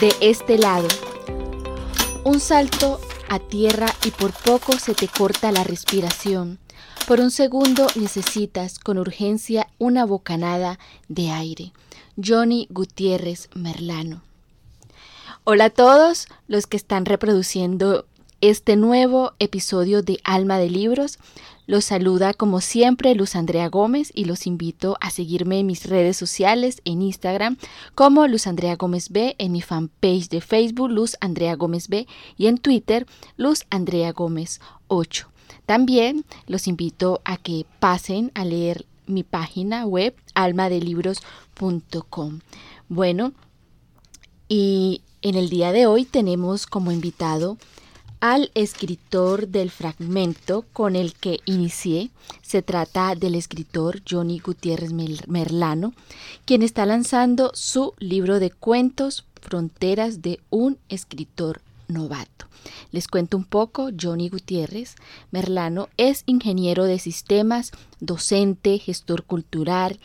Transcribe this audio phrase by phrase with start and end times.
[0.00, 0.86] de este lado.
[2.24, 6.58] Un salto a tierra y por poco se te corta la respiración.
[7.06, 10.78] Por un segundo necesitas con urgencia una bocanada
[11.08, 11.72] de aire.
[12.22, 14.22] Johnny Gutiérrez Merlano.
[15.44, 18.06] Hola a todos los que están reproduciendo
[18.40, 21.18] este nuevo episodio de Alma de Libros.
[21.66, 26.16] Los saluda como siempre Luz Andrea Gómez y los invito a seguirme en mis redes
[26.16, 27.56] sociales en Instagram
[27.94, 32.06] como Luz Andrea Gómez B, en mi fanpage de Facebook Luz Andrea Gómez B
[32.36, 33.06] y en Twitter
[33.36, 35.28] Luz Andrea Gómez 8.
[35.66, 42.38] También los invito a que pasen a leer mi página web almadelibros.com.
[42.88, 43.32] Bueno,
[44.48, 47.58] y en el día de hoy tenemos como invitado
[48.20, 52.10] al escritor del fragmento con el que inicié.
[52.42, 54.92] Se trata del escritor Johnny Gutiérrez
[55.26, 55.92] Merlano,
[56.44, 62.46] quien está lanzando su libro de cuentos Fronteras de un escritor novato.
[62.90, 64.96] Les cuento un poco, Johnny Gutiérrez
[65.30, 70.00] Merlano es ingeniero de sistemas, docente, gestor cultural,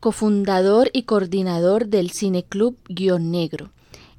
[0.00, 3.70] cofundador y coordinador del Cineclub Guión Negro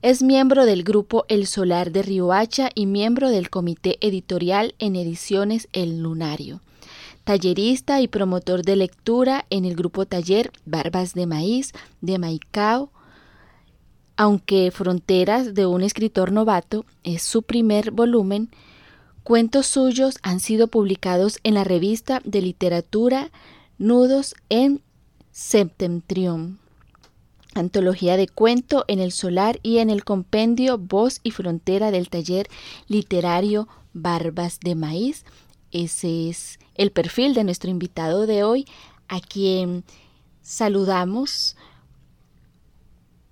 [0.05, 5.67] es miembro del grupo El Solar de Riohacha y miembro del comité editorial en ediciones
[5.73, 6.61] El Lunario.
[7.23, 12.91] Tallerista y promotor de lectura en el grupo taller Barbas de Maíz de Maicao.
[14.15, 18.51] Aunque Fronteras de un escritor novato es su primer volumen,
[19.23, 23.31] cuentos suyos han sido publicados en la revista de literatura
[23.79, 24.83] Nudos en
[25.31, 26.57] Septentrium
[27.55, 32.47] antología de cuento en el solar y en el compendio Voz y Frontera del taller
[32.87, 35.25] literario Barbas de Maíz.
[35.71, 38.67] Ese es el perfil de nuestro invitado de hoy,
[39.07, 39.83] a quien
[40.41, 41.55] saludamos.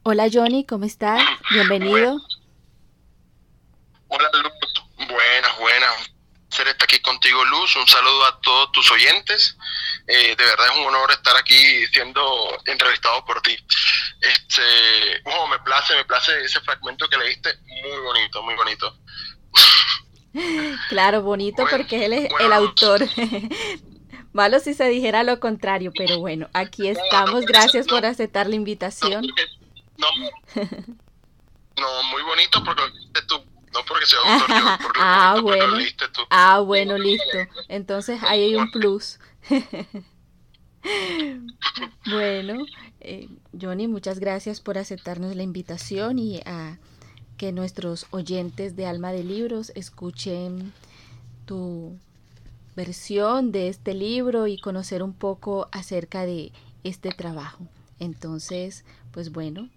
[0.03, 1.21] Hola Johnny, ¿cómo estás?
[1.51, 2.19] Bienvenido.
[4.07, 6.13] Hola Luz, buenas, buenas
[6.53, 7.75] ser estar aquí contigo, Luz.
[7.75, 9.57] Un saludo a todos tus oyentes.
[10.05, 12.21] Eh, de verdad es un honor estar aquí siendo
[12.65, 13.55] entrevistado por ti.
[14.19, 18.97] Este, oh, me place, me place ese fragmento que leíste, muy bonito, muy bonito.
[20.89, 23.07] Claro, bonito porque él es el autor.
[24.33, 27.45] Malo si se dijera lo contrario, pero bueno, aquí estamos.
[27.45, 29.27] Gracias por aceptar la invitación.
[29.97, 30.07] No,
[32.11, 32.81] muy bonito porque
[33.27, 35.67] tú no porque sea autor yo, porque ah, bueno.
[35.67, 36.21] Lo leíste tú.
[36.29, 37.37] Ah, bueno, listo.
[37.67, 39.19] Entonces ahí hay un plus.
[42.09, 42.65] bueno,
[42.99, 43.27] eh,
[43.59, 46.79] Johnny, muchas gracias por aceptarnos la invitación y a
[47.37, 50.71] que nuestros oyentes de Alma de Libros escuchen
[51.45, 51.97] tu
[52.75, 56.51] versión de este libro y conocer un poco acerca de
[56.83, 57.67] este trabajo.
[57.99, 59.69] Entonces, pues bueno,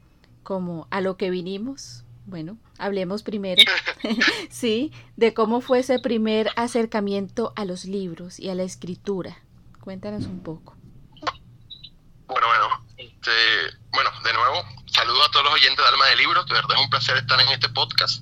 [0.43, 3.63] como a lo que vinimos, bueno, hablemos primero,
[4.51, 9.39] sí, de cómo fue ese primer acercamiento a los libros y a la escritura.
[9.87, 10.77] Cuéntanos un poco.
[12.27, 13.31] Bueno, bueno, este,
[13.93, 16.83] bueno, de nuevo, saludo a todos los oyentes de Alma de Libros, de verdad es
[16.83, 18.21] un placer estar en este podcast.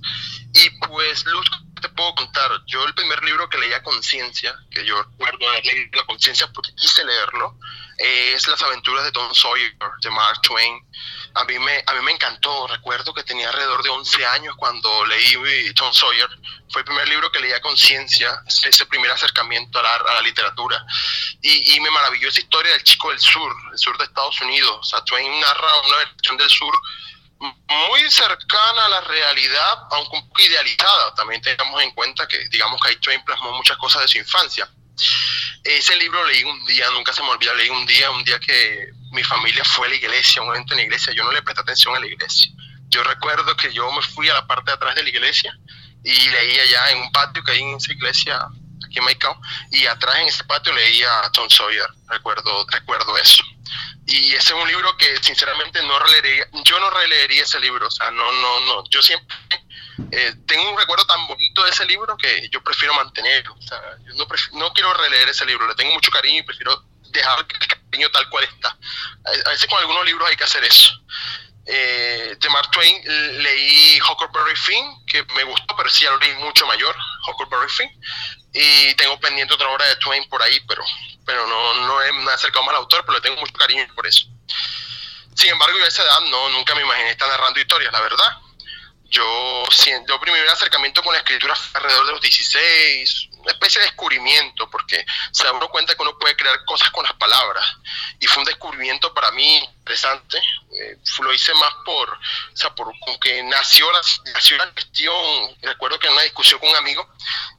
[0.53, 5.03] Y pues, Luz, te puedo contar, yo el primer libro que leía conciencia, que yo
[5.05, 7.59] recuerdo haber leído conciencia porque quise leerlo,
[7.97, 10.87] es Las aventuras de Tom Sawyer, de Mark Twain
[11.35, 12.67] a mí me, a mí me encantó.
[12.69, 16.29] Recuerdo que tenía alrededor de 11 años cuando leí Tom Sawyer.
[16.71, 20.85] Fue el primer libro que leía conciencia, ese primer acercamiento a la, literatura.
[21.43, 24.79] Y, me maravilló esa historia del chico del sur, el sur de Estados Unidos.
[24.81, 26.75] O sea, Twain narra una versión del sur
[27.41, 31.15] muy cercana a la realidad, aunque un poco idealizada.
[31.17, 34.69] También tengamos en cuenta que, digamos que ahí Twain plasmó muchas cosas de su infancia.
[35.65, 38.93] Ese libro leí un día, nunca se me olvida, leí un día, un día que
[39.15, 41.63] mi familia fue a la iglesia, un evento en la iglesia, yo no le presté
[41.63, 42.53] atención a la iglesia.
[42.89, 45.57] Yo recuerdo que yo me fui a la parte de atrás de la iglesia
[46.03, 48.39] y leía allá en un patio que hay en esa iglesia
[48.85, 53.43] aquí en Maicao y atrás en ese patio leía a Tom Sawyer, recuerdo, recuerdo eso.
[54.07, 57.91] Y ese es un libro que sinceramente no releería, yo no releería ese libro, o
[57.91, 59.37] sea, no, no, no, yo siempre
[60.11, 63.81] eh, tengo un recuerdo tan bonito de ese libro que yo prefiero mantenerlo, o sea,
[64.05, 64.27] yo no,
[64.59, 66.85] no quiero releer ese libro, le tengo mucho cariño y prefiero
[67.19, 68.77] dejar el cariño tal cual está.
[69.47, 70.93] A veces con algunos libros hay que hacer eso.
[71.67, 73.03] Eh, de Mark Twain
[73.43, 76.95] leí Huckleberry Finn, que me gustó, pero sí ya lo leí mucho mayor,
[77.27, 77.91] Huckleberry Finn.
[78.53, 80.85] Y tengo pendiente otra obra de Twain por ahí, pero,
[81.25, 83.87] pero no, no he, me he acercado más al autor, pero le tengo mucho cariño
[83.95, 84.27] por eso.
[85.35, 88.39] Sin embargo, yo a esa edad no, nunca me imaginé estar narrando historias, la verdad.
[89.05, 89.65] Yo,
[90.09, 94.69] yo primer acercamiento con la escritura fue alrededor de los 16, una especie de descubrimiento,
[94.71, 97.65] porque se da uno cuenta que uno puede crear cosas con las palabras.
[98.19, 100.39] y fue un descubrimiento para mí interesante.
[100.73, 104.01] Eh, lo hice más por, o sea, por como que nació la,
[104.33, 107.09] nació la cuestión, recuerdo que en una discusión con un amigo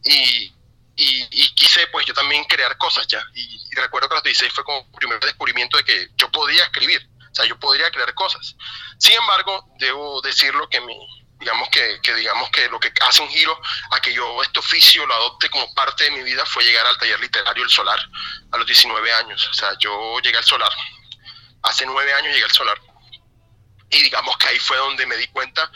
[0.04, 0.54] y,
[0.98, 3.24] y, quise pues yo también crear cosas ya.
[3.34, 7.36] Y, recuerdo que los 16 fue como primer descubrimiento de que yo podía escribir, o
[7.36, 8.56] sea, yo podría crear cosas.
[8.98, 13.30] Sin embargo, debo decirlo que mi, digamos que, que, digamos que lo que hace un
[13.30, 13.60] giro
[13.92, 16.98] a que yo este oficio lo adopte como parte de mi vida fue llegar al
[16.98, 18.00] taller literario El Solar
[18.52, 19.48] a los 19 años.
[19.50, 20.72] O sea, yo llegué al Solar.
[21.64, 22.80] Hace nueve años llegué al Solar.
[23.90, 25.70] Y digamos que ahí fue donde me di cuenta,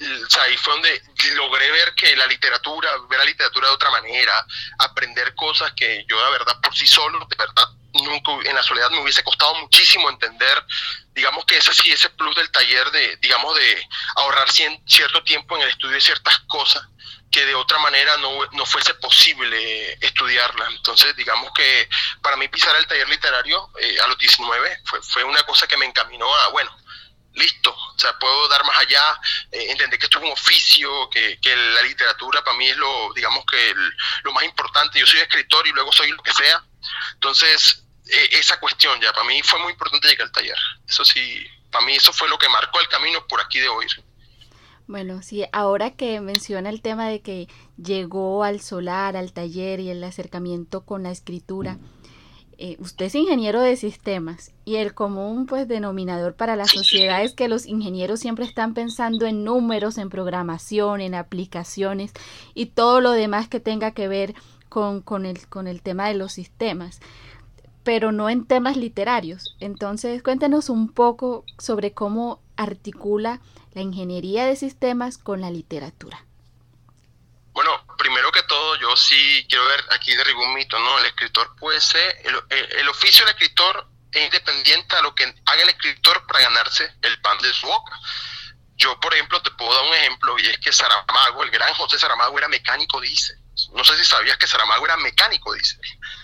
[0.00, 1.02] o sea, ahí fue donde
[1.34, 4.46] logré ver que la literatura, ver la literatura de otra manera,
[4.78, 8.90] aprender cosas que yo de verdad por sí solo, de verdad nunca en la soledad
[8.90, 10.64] me hubiese costado muchísimo entender,
[11.14, 15.62] digamos que ese sí, ese plus del taller de, digamos, de ahorrar cierto tiempo en
[15.62, 16.86] el estudio de ciertas cosas
[17.30, 20.66] que de otra manera no, no fuese posible estudiarla.
[20.70, 21.88] Entonces, digamos que
[22.22, 25.76] para mí pisar el taller literario eh, a los 19 fue, fue una cosa que
[25.76, 26.76] me encaminó a, bueno,
[27.34, 29.20] listo, o sea, puedo dar más allá,
[29.52, 33.12] eh, entender que esto es un oficio, que, que, la literatura para mí es lo,
[33.14, 33.74] digamos que
[34.24, 36.64] lo más importante, yo soy escritor y luego soy lo que sea,
[37.20, 40.56] entonces e, esa cuestión ya, para mí fue muy importante llegar al taller,
[40.88, 41.20] eso sí,
[41.70, 43.90] para mí eso fue lo que marcó el camino por aquí de oír.
[44.86, 47.46] Bueno, sí, ahora que menciona el tema de que
[47.76, 51.78] llegó al solar, al taller y el acercamiento con la escritura,
[52.56, 57.34] eh, usted es ingeniero de sistemas y el común pues denominador para la sociedad es
[57.34, 62.12] que los ingenieros siempre están pensando en números, en programación, en aplicaciones
[62.54, 64.34] y todo lo demás que tenga que ver
[64.70, 67.00] con, con, el, con el tema de los sistemas,
[67.84, 69.54] pero no en temas literarios.
[69.60, 73.40] Entonces cuéntenos un poco sobre cómo articula
[73.72, 76.24] la ingeniería de sistemas con la literatura.
[77.52, 80.98] Bueno, primero que todo, yo sí quiero ver aquí derribo un ¿no?
[80.98, 85.68] El escritor puede ser, el, oficio del escritor es independiente a lo que haga el
[85.68, 87.98] escritor para ganarse el pan de su boca.
[88.76, 91.98] Yo, por ejemplo, te puedo dar un ejemplo, y es que Saramago, el gran José
[91.98, 93.39] Saramago, era mecánico, dice.
[93.74, 95.78] No sé si sabías que Saramago era mecánico, dice.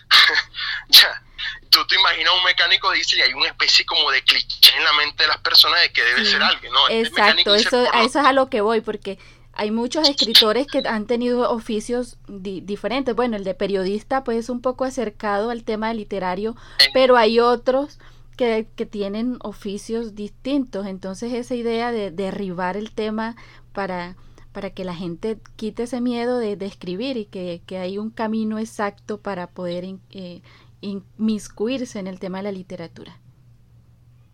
[0.89, 1.23] ya,
[1.71, 4.93] tú te imaginas un mecánico, dice, y hay una especie como de cliché en la
[4.95, 6.89] mente de las personas de que debe ser alguien, ¿no?
[6.89, 9.19] Este exacto, eso, a eso es a lo que voy, porque
[9.53, 13.15] hay muchos escritores que han tenido oficios diferentes.
[13.15, 16.57] Bueno, el de periodista pues es un poco acercado al tema literario,
[16.93, 17.99] pero hay otros
[18.37, 20.87] que, que tienen oficios distintos.
[20.87, 23.35] Entonces esa idea de derribar el tema
[23.73, 24.15] para,
[24.57, 29.21] para que la gente quite ese miedo de, escribir y que, hay un camino exacto
[29.21, 30.41] para poder eh,
[30.81, 33.19] inmiscuirse en el tema de la literatura.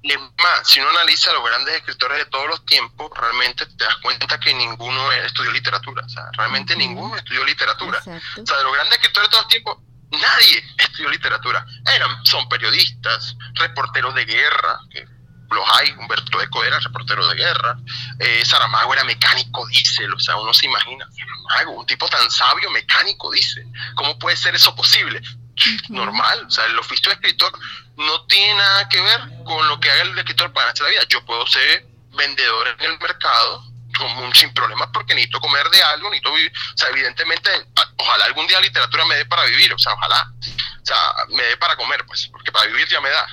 [0.00, 3.96] Y más, si uno analiza los grandes escritores de todos los tiempos, realmente te das
[3.96, 6.06] cuenta que ninguno estudió literatura.
[6.06, 7.98] O sea, realmente ninguno estudió literatura.
[7.98, 9.78] O sea, de los grandes escritores de todos los tiempos,
[10.12, 11.66] nadie estudió literatura.
[11.96, 15.04] Eran, son periodistas, reporteros de guerra, que
[15.52, 15.90] los hay.
[15.92, 17.76] Humberto Eco era reportero de guerra.
[18.18, 20.06] Eh, Saramago era mecánico, dice.
[20.08, 23.66] O sea, uno se imagina, Saramago, un tipo tan sabio, mecánico, dice.
[23.94, 25.20] ¿Cómo puede ser eso posible?
[25.88, 26.46] normal.
[26.46, 27.52] O sea, el oficio de escritor
[27.96, 31.02] no tiene nada que ver con lo que haga el escritor para hacer la vida.
[31.08, 33.64] Yo puedo ser vendedor en el mercado
[33.96, 36.52] como sin problemas porque necesito comer de algo, necesito vivir.
[36.74, 37.50] O sea, evidentemente,
[37.98, 40.32] ojalá algún día la literatura me dé para vivir, o sea, ojalá.
[40.82, 40.96] O sea,
[41.28, 43.26] me dé para comer, pues, porque para vivir ya me da.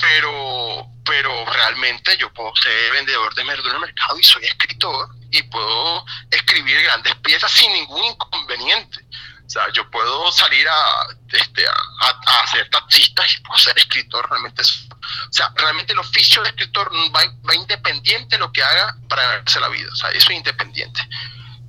[0.00, 5.42] Pero, pero realmente yo puedo ser vendedor de verdura en mercado y soy escritor y
[5.44, 8.98] puedo escribir grandes piezas sin ningún inconveniente.
[9.46, 14.28] O sea, yo puedo salir a, este, a, a, ser taxista y puedo ser escritor,
[14.30, 14.62] realmente.
[14.62, 19.22] o sea, realmente el oficio de escritor va, va independiente de lo que haga para
[19.22, 19.88] ganarse la vida.
[19.92, 21.00] O sea, eso es independiente.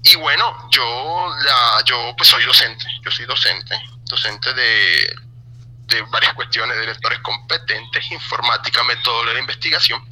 [0.04, 3.76] Y bueno, yo, la, yo pues soy docente, yo soy docente,
[4.06, 5.16] docente de,
[5.92, 10.04] de varias cuestiones, de lectores competentes, informática, metodología de investigación.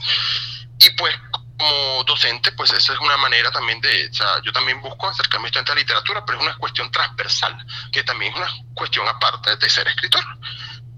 [0.79, 1.15] Y pues
[1.57, 5.49] como docente, pues esa es una manera también de, o sea, yo también busco acercarme
[5.49, 7.57] a la literatura, pero es una cuestión transversal,
[7.91, 10.23] que también es una cuestión aparte de ser escritor.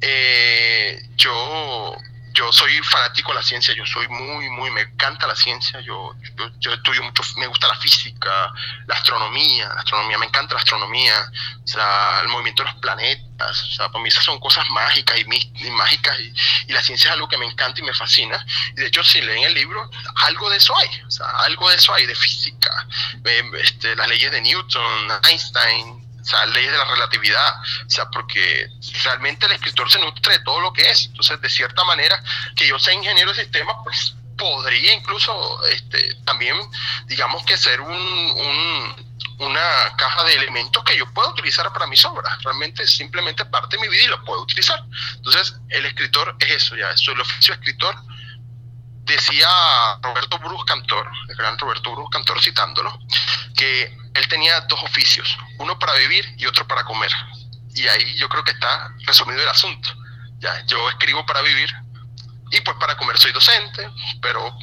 [0.01, 1.95] Eh, yo
[2.33, 6.13] yo soy fanático de la ciencia, yo soy muy, muy, me encanta la ciencia, yo,
[6.59, 8.53] yo, estudio mucho, me gusta la física,
[8.87, 11.13] la astronomía, la astronomía, me encanta la astronomía,
[11.63, 15.17] o sea, el movimiento de los planetas, o sea, para mí esas son cosas mágicas
[15.19, 16.33] y, mágicas y,
[16.67, 18.45] y, la ciencia es algo que me encanta y me fascina.
[18.71, 21.75] Y de hecho, si leen el libro, algo de eso hay, o sea, algo de
[21.75, 22.87] eso hay, de física,
[23.25, 28.09] eh, este, las leyes de Newton, Einstein, o sea, leyes de la relatividad, o sea,
[28.09, 28.67] porque
[29.03, 31.05] realmente el escritor se nutre de todo lo que es.
[31.05, 32.21] Entonces, de cierta manera,
[32.55, 36.55] que yo sea ingeniero de sistemas, pues podría incluso este, también,
[37.05, 38.95] digamos que ser un,
[39.39, 42.41] una caja de elementos que yo puedo utilizar para mis obras.
[42.43, 44.83] Realmente simplemente parte de mi vida y lo puedo utilizar.
[45.15, 47.95] Entonces, el escritor es eso, ya, eso, el oficio escritor.
[49.03, 49.49] Decía
[50.01, 52.97] Roberto Bruce Cantor, el gran Roberto Bruce Cantor citándolo,
[53.55, 57.11] que él tenía dos oficios, uno para vivir y otro para comer.
[57.73, 59.89] Y ahí yo creo que está resumido el asunto.
[60.39, 61.69] Ya, yo escribo para vivir
[62.51, 63.89] y pues para comer soy docente,
[64.21, 64.55] pero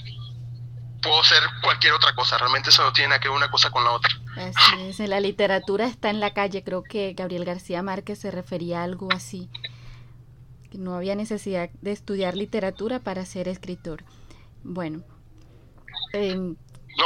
[1.02, 3.84] puedo ser cualquier otra cosa, realmente eso no tiene nada que ver una cosa con
[3.84, 4.10] la otra.
[4.36, 8.80] Así es, la literatura está en la calle, creo que Gabriel García Márquez se refería
[8.80, 9.48] a algo así,
[10.70, 14.04] que no había necesidad de estudiar literatura para ser escritor.
[14.70, 15.02] Bueno,
[16.12, 16.54] eh, no,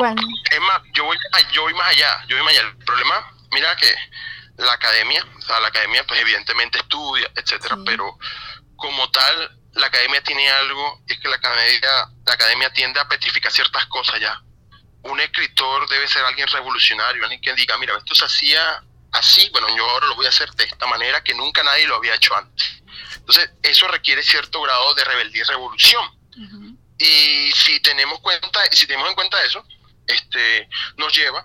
[0.06, 1.16] es más, yo voy,
[1.52, 2.68] yo voy más allá, yo voy más allá.
[2.68, 3.94] El problema, mira que
[4.56, 8.18] la academia, o sea, la academia pues evidentemente estudia, etcétera, pero
[8.74, 13.52] como tal la academia tiene algo, es que la academia, la academia tiende a petrificar
[13.52, 14.42] ciertas cosas ya.
[15.04, 19.68] Un escritor debe ser alguien revolucionario, alguien que diga, mira, esto se hacía así, bueno,
[19.76, 22.36] yo ahora lo voy a hacer de esta manera que nunca nadie lo había hecho
[22.36, 22.82] antes.
[23.16, 26.04] Entonces, eso requiere cierto grado de rebeldía y revolución.
[27.02, 29.66] Y si tenemos cuenta, si tenemos en cuenta eso,
[30.06, 31.44] este, nos lleva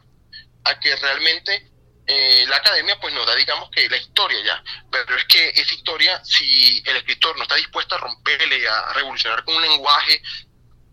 [0.64, 1.72] a que realmente
[2.06, 5.74] eh, la academia pues nos da digamos que la historia ya, pero es que esa
[5.74, 10.22] historia, si el escritor no está dispuesto a romperle, a revolucionar con un lenguaje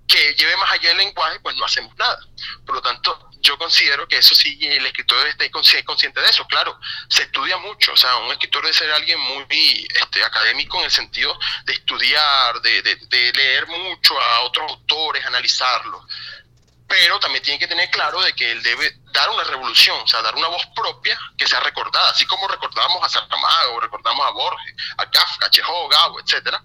[0.06, 2.18] que lleve más allá del lenguaje, pues no hacemos nada.
[2.66, 6.46] Por lo tanto, yo considero que eso sí, el escritor debe estar consciente de eso,
[6.46, 10.84] claro, se estudia mucho, o sea, un escritor debe ser alguien muy este, académico en
[10.87, 16.06] el sentido de estudiar, de, de leer mucho a otros autores, analizarlos,
[16.88, 20.23] pero también tiene que tener claro de que él debe dar una revolución, o sea,
[20.23, 24.75] dar una voz propia que sea recordada, así como recordamos a Saramago, recordamos a Borges,
[24.99, 26.62] a Kafka, Chekhov, Gabo, etcétera.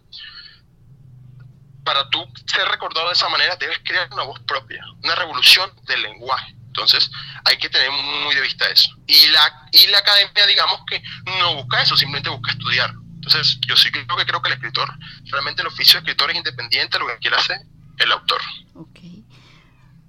[1.84, 6.02] Para tú ser recordado de esa manera, debes crear una voz propia, una revolución del
[6.02, 6.56] lenguaje.
[6.68, 7.10] Entonces,
[7.46, 8.92] hay que tener muy de vista eso.
[9.08, 11.02] Y la, y la academia, digamos que
[11.40, 12.94] no busca eso, simplemente busca estudiar.
[13.16, 14.90] Entonces, yo sí creo que creo que el escritor,
[15.26, 17.60] realmente el oficio de escritor es independiente, lo que quiere hacer
[17.98, 18.42] el autor.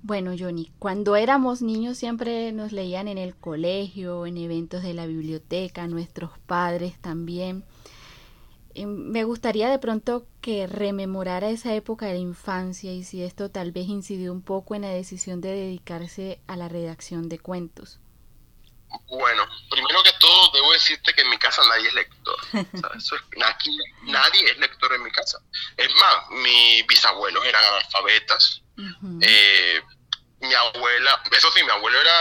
[0.02, 5.06] Bueno, Johnny, cuando éramos niños siempre nos leían en el colegio, en eventos de la
[5.06, 7.64] biblioteca, nuestros padres también.
[8.74, 13.50] Eh, me gustaría de pronto que rememorara esa época de la infancia y si esto
[13.50, 17.98] tal vez incidió un poco en la decisión de dedicarse a la redacción de cuentos.
[19.06, 22.36] Bueno, primero que todo debo decirte que en mi casa nadie es lector.
[23.46, 25.38] aquí nadie es lector en mi casa.
[25.76, 28.62] Es más, mis bisabuelos eran analfabetas
[29.20, 29.82] eh,
[30.40, 32.12] mi abuela, eso sí, mi abuelo era,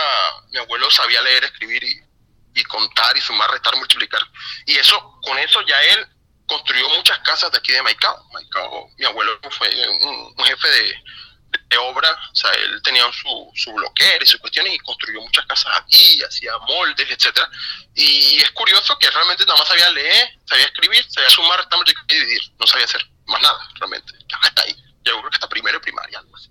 [0.51, 4.21] mi abuelo sabía leer, escribir y, contar y sumar, restar, multiplicar.
[4.65, 6.07] Y eso, con eso ya él
[6.49, 8.29] construyó muchas casas de aquí de Maicao.
[8.33, 9.69] Maicao mi abuelo fue
[10.01, 14.79] un, jefe de, obra, o sea, él tenía su, su bloquero y sus cuestiones y
[14.79, 17.49] construyó muchas casas aquí, hacía moldes, etcétera.
[17.95, 22.19] Y es curioso que realmente nada más sabía leer, sabía escribir, sabía sumar, multiplicar y
[22.19, 22.41] dividir.
[22.59, 24.13] No sabía hacer más nada, realmente.
[24.41, 24.75] Hasta ahí.
[25.03, 26.49] Yo creo que hasta primero y primaria, algo así.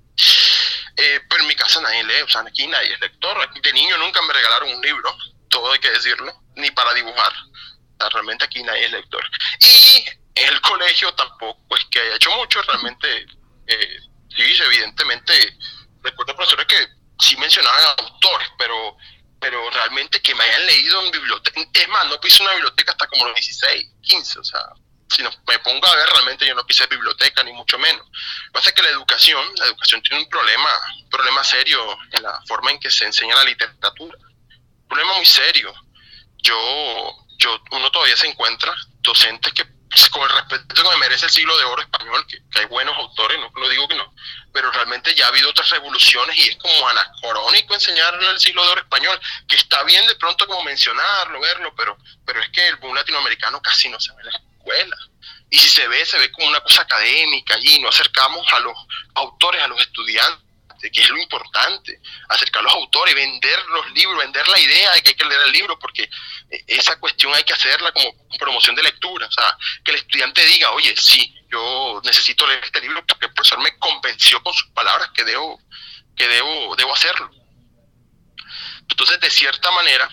[0.96, 3.60] Eh, pero en mi casa nadie lee, o sea, aquí nadie es lector.
[3.60, 5.16] De niño nunca me regalaron un libro,
[5.48, 7.32] todo hay que decirlo, ni para dibujar.
[8.12, 9.24] Realmente aquí nadie es lector.
[9.60, 13.26] Y el colegio tampoco es que haya hecho mucho, realmente,
[13.66, 13.98] eh,
[14.34, 15.56] sí, evidentemente,
[16.02, 16.86] recuerdo profesores que
[17.18, 18.96] sí mencionaban autores, pero
[19.40, 23.06] pero realmente que me hayan leído en biblioteca, es más, no pise una biblioteca hasta
[23.06, 24.60] como los 16, 15, o sea,
[25.10, 28.06] si no, me pongo a ver, realmente yo no quise biblioteca, ni mucho menos.
[28.06, 30.68] Lo que pasa es que la educación, la educación tiene un problema,
[31.02, 34.18] un problema serio en la forma en que se enseña la literatura.
[34.18, 35.72] Un problema muy serio.
[36.42, 41.26] Yo, yo, uno todavía se encuentra docentes que, pues, con el respeto que me merece
[41.26, 44.12] el siglo de oro español, que, hay buenos autores, no lo digo que no,
[44.52, 48.72] pero realmente ya ha habido otras revoluciones y es como anacrónico enseñar el siglo de
[48.72, 52.76] oro español, que está bien de pronto como mencionarlo, verlo, pero, pero es que el
[52.76, 54.22] boom latinoamericano casi no se ve
[55.50, 58.76] y si se ve, se ve como una cosa académica allí, no acercamos a los
[59.14, 60.44] autores, a los estudiantes,
[60.78, 65.02] que es lo importante, acercar a los autores, vender los libros, vender la idea de
[65.02, 68.76] que hay que leer el libro, porque eh, esa cuestión hay que hacerla como promoción
[68.76, 73.04] de lectura, o sea, que el estudiante diga, oye, sí, yo necesito leer este libro
[73.06, 75.60] porque el profesor me convenció con sus palabras que debo,
[76.16, 77.30] que debo, debo hacerlo.
[78.88, 80.08] Entonces, de cierta manera,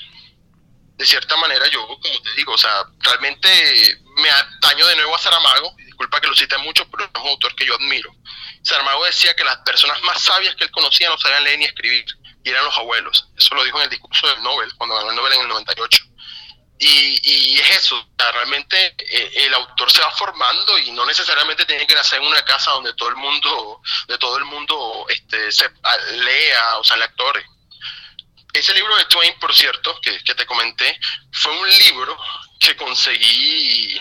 [0.98, 5.20] de cierta manera yo, como te digo, o sea, realmente me ataño de nuevo a
[5.20, 8.14] Saramago, disculpa que lo cite mucho, pero es un autor que yo admiro.
[8.62, 12.06] Saramago decía que las personas más sabias que él conocía no sabían leer ni escribir,
[12.44, 13.30] y eran los abuelos.
[13.38, 16.04] Eso lo dijo en el discurso del Nobel, cuando ganó el Nobel en el 98.
[16.78, 21.96] Y, es eso, realmente eh, el autor se va formando y no necesariamente tiene que
[21.96, 25.70] nacer en una casa donde todo el mundo, de todo el mundo este, se,
[26.16, 27.46] lea, o sea, lectores.
[28.52, 31.00] Ese libro de Twain, por cierto, que, que te comenté,
[31.32, 32.18] fue un libro
[32.60, 34.00] que conseguí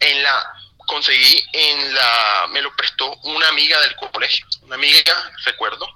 [0.00, 0.52] en la
[0.86, 5.86] conseguí en la me lo prestó una amiga del colegio una amiga recuerdo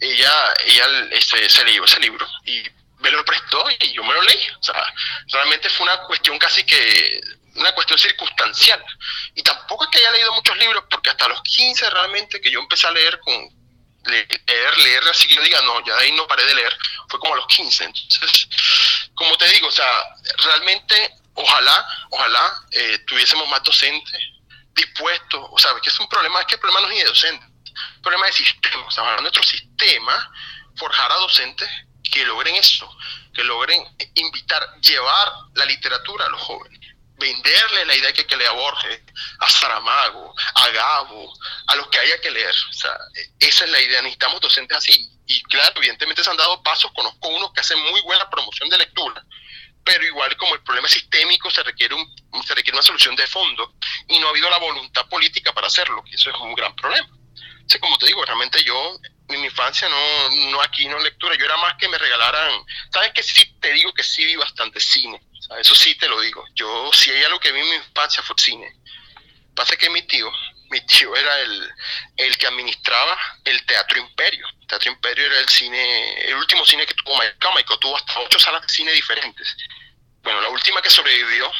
[0.00, 2.62] ella ella este, se leyó ese libro y
[3.02, 4.46] me lo prestó y yo me lo leí.
[4.60, 4.94] O sea,
[5.26, 7.20] realmente fue una cuestión casi que,
[7.56, 8.82] una cuestión circunstancial.
[9.34, 12.60] Y tampoco es que haya leído muchos libros, porque hasta los 15 realmente que yo
[12.60, 13.34] empecé a leer con
[14.04, 16.76] leer, leer, así que yo diga, no, ya de ahí no paré de leer,
[17.08, 17.84] fue como a los 15.
[17.84, 18.48] Entonces,
[19.14, 19.86] como te digo, o sea,
[20.38, 24.20] realmente, ojalá, ojalá eh, tuviésemos más docentes
[24.74, 27.08] dispuestos, o sea, que es un problema, es que el problema no es ni de
[27.08, 30.32] docentes, el problema de sistema, o sea, nuestro sistema
[30.76, 31.68] forjar a docentes
[32.12, 32.90] que logren eso,
[33.34, 33.82] que logren
[34.14, 36.80] invitar, llevar la literatura a los jóvenes,
[37.16, 39.00] venderle la idea que, que lea a Borges,
[39.38, 41.32] a Saramago, a Gabo,
[41.68, 42.54] a los que haya que leer.
[42.70, 42.96] O sea,
[43.38, 45.08] esa es la idea, necesitamos docentes así.
[45.26, 48.78] Y claro, evidentemente se han dado pasos, conozco unos que hacen muy buena promoción de
[48.78, 49.24] lectura,
[49.84, 52.06] pero igual como el problema sistémico, se requiere, un,
[52.44, 53.74] se requiere una solución de fondo
[54.08, 57.08] y no ha habido la voluntad política para hacerlo, que eso es un gran problema.
[57.74, 58.98] O como te digo, realmente yo
[59.28, 62.52] en mi infancia no, no aquí, no lectura, yo era más que me regalaran,
[62.92, 65.20] sabes que sí te digo que sí vi bastante cine,
[65.58, 68.36] eso sí te lo digo, yo si hay algo que vi en mi infancia fue
[68.38, 68.76] cine.
[69.54, 70.30] Pasa que mi tío,
[70.70, 71.70] mi tío era el,
[72.16, 74.46] el que administraba el Teatro Imperio.
[74.72, 78.62] Teatro Imperio era el cine, el último cine que tuvo Michael tuvo hasta ocho salas
[78.62, 79.54] de cine diferentes.
[80.22, 81.52] Bueno, la última que sobrevivió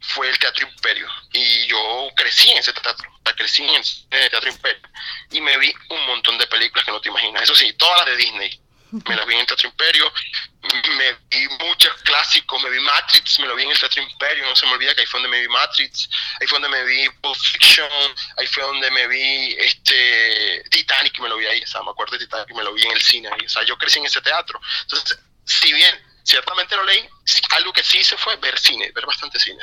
[0.00, 1.06] fue el Teatro Imperio.
[1.32, 4.82] Y yo crecí en ese teatro, crecí en el Teatro Imperio.
[5.30, 7.44] Y me vi un montón de películas que no te imaginas.
[7.44, 8.60] Eso sí, todas las de Disney.
[8.90, 10.12] Me las vi en el Teatro Imperio.
[10.60, 12.62] Me vi muchos clásicos.
[12.62, 14.44] Me vi Matrix, me lo vi en el Teatro Imperio.
[14.46, 16.10] No se me olvida que ahí fue donde me vi Matrix.
[16.40, 17.88] Ahí fue donde me vi Pulp Fiction.
[18.36, 21.62] Ahí fue donde me vi este Titanic, me lo vi ahí.
[21.62, 23.28] O sea, me acuerdo de Titanic, me lo vi en el cine.
[23.32, 23.46] Ahí.
[23.46, 24.60] O sea, yo crecí en ese teatro.
[24.82, 27.08] Entonces, si bien ciertamente lo leí,
[27.50, 29.62] algo que sí hice fue ver cine, ver bastante cine.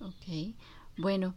[0.00, 0.54] Ok,
[0.96, 1.34] bueno.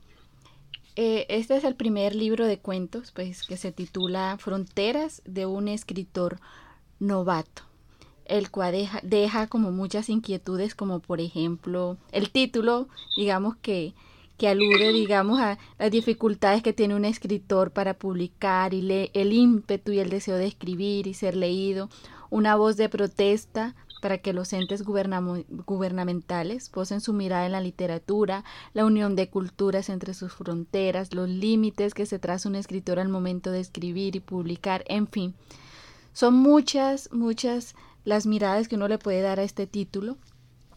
[0.96, 5.70] Eh, este es el primer libro de cuentos, pues, que se titula Fronteras de un
[5.70, 6.41] escritor
[7.00, 7.63] novato,
[8.30, 12.88] el cual deja, deja como muchas inquietudes, como por ejemplo el título,
[13.18, 13.94] digamos que
[14.39, 19.92] que alude, digamos, a las dificultades que tiene un escritor para publicar y el ímpetu
[19.92, 21.89] y el deseo de escribir y ser leído,
[22.30, 28.46] una voz de protesta para que los entes gubernamentales posen su mirada en la literatura,
[28.74, 33.10] la unión de culturas entre sus fronteras, los límites que se traza un escritor al
[33.10, 35.36] momento de escribir y publicar, en fin.
[36.13, 37.76] Son muchas, muchas
[38.10, 40.17] las miradas que uno le puede dar a este título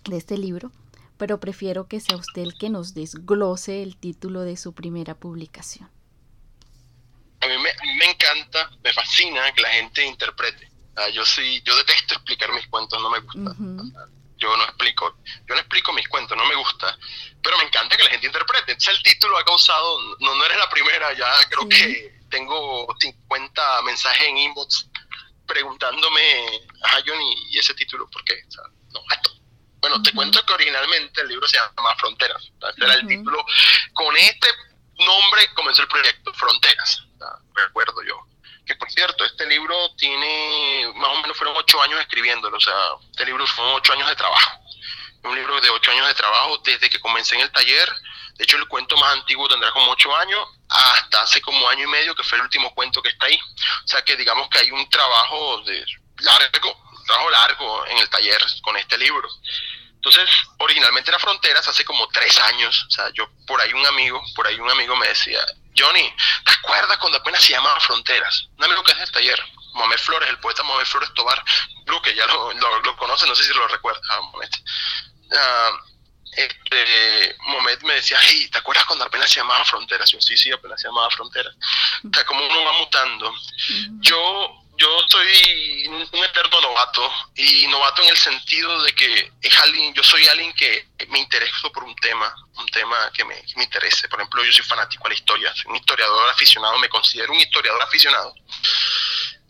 [0.05, 0.71] de este libro,
[1.17, 5.91] pero prefiero que sea usted el que nos desglose el título de su primera publicación.
[7.41, 10.71] A mí me, encanta, me fascina que la gente interprete.
[11.15, 13.57] yo sí, yo detesto explicar mis cuentos, no me gusta.
[14.37, 15.17] Yo no explico,
[15.49, 16.99] yo no explico mis cuentos, no me gusta,
[17.43, 18.73] pero me encanta que la gente interprete.
[18.73, 23.83] Entonces el título ha causado, no, no eres la primera, ya creo que tengo 50
[23.83, 24.89] mensajes en inbox
[25.53, 28.35] preguntándome, a Johnny, ¿y ese título por qué?
[28.93, 29.31] no, esto,
[29.83, 32.43] bueno, te cuento que originalmente el libro se llama Fronteras.
[32.71, 33.45] Este era el título.
[33.93, 34.49] Con este
[34.99, 37.03] nombre comenzó el proyecto, Fronteras.
[37.55, 38.17] Recuerdo yo.
[38.65, 42.57] Que por cierto, este libro tiene, más o menos fueron ocho años escribiéndolo.
[42.57, 42.75] O sea,
[43.11, 44.61] este libro fueron ocho años de trabajo.
[45.25, 47.93] Un libro de ocho años de trabajo desde que comencé en el taller.
[48.37, 51.91] De hecho, el cuento más antiguo tendrá como ocho años, hasta hace como año y
[51.91, 53.39] medio, que fue el último cuento que está ahí.
[53.85, 55.85] O sea, que digamos que hay un trabajo de
[56.19, 59.29] largo, un trabajo largo en el taller con este libro.
[59.95, 62.87] Entonces, originalmente era Fronteras hace como tres años.
[62.89, 65.41] O sea, yo por ahí un amigo, por ahí un amigo me decía,
[65.77, 66.13] Johnny,
[66.45, 68.49] ¿te acuerdas cuando apenas se llamaba Fronteras?
[68.59, 69.41] Un amigo que es del taller,
[69.75, 71.45] Mohamed Flores, el poeta Mohamed Flores Tobar,
[71.87, 74.51] creo que ya lo, lo, conoce, no sé si lo recuerda, ah, Mohamed.
[75.35, 75.71] Ah,
[76.37, 80.11] este, Mohamed me decía, hey, ¿te acuerdas cuando apenas se llamaba Fronteras?
[80.11, 81.55] Yo, sí, sí, apenas se llamaba Fronteras.
[82.05, 83.35] O sea, como uno va mutando.
[84.01, 89.95] Yo yo soy un eterno novato y novato en el sentido de que es alguien,
[89.95, 93.65] yo soy alguien que me intereso por un tema, un tema que me, que me
[93.65, 94.09] interese.
[94.09, 97.39] Por ejemplo, yo soy fanático a la historia, soy un historiador aficionado, me considero un
[97.39, 98.35] historiador aficionado.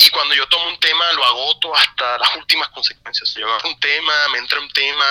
[0.04, 3.34] Y cuando yo tomo un tema, lo agoto hasta las últimas consecuencias.
[3.34, 5.06] Yo un tema, me entra un tema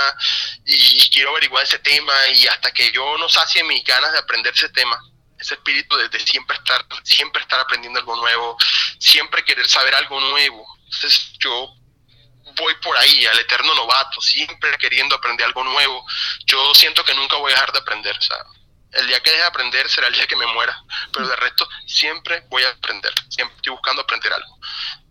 [0.65, 4.54] y quiero averiguar ese tema y hasta que yo no sacie mis ganas de aprender
[4.54, 5.01] ese tema,
[5.39, 8.58] ese espíritu de, siempre estar, siempre estar aprendiendo algo nuevo,
[8.99, 10.67] siempre querer saber algo nuevo.
[10.84, 11.73] Entonces yo
[12.58, 16.06] voy por ahí, al eterno novato, siempre queriendo aprender algo nuevo.
[16.45, 18.38] Yo siento que nunca voy a dejar de aprender, o sea,
[18.93, 21.67] el día que deje de aprender será el día que me muera, pero de resto
[21.88, 24.58] siempre voy a aprender, siempre estoy buscando aprender algo.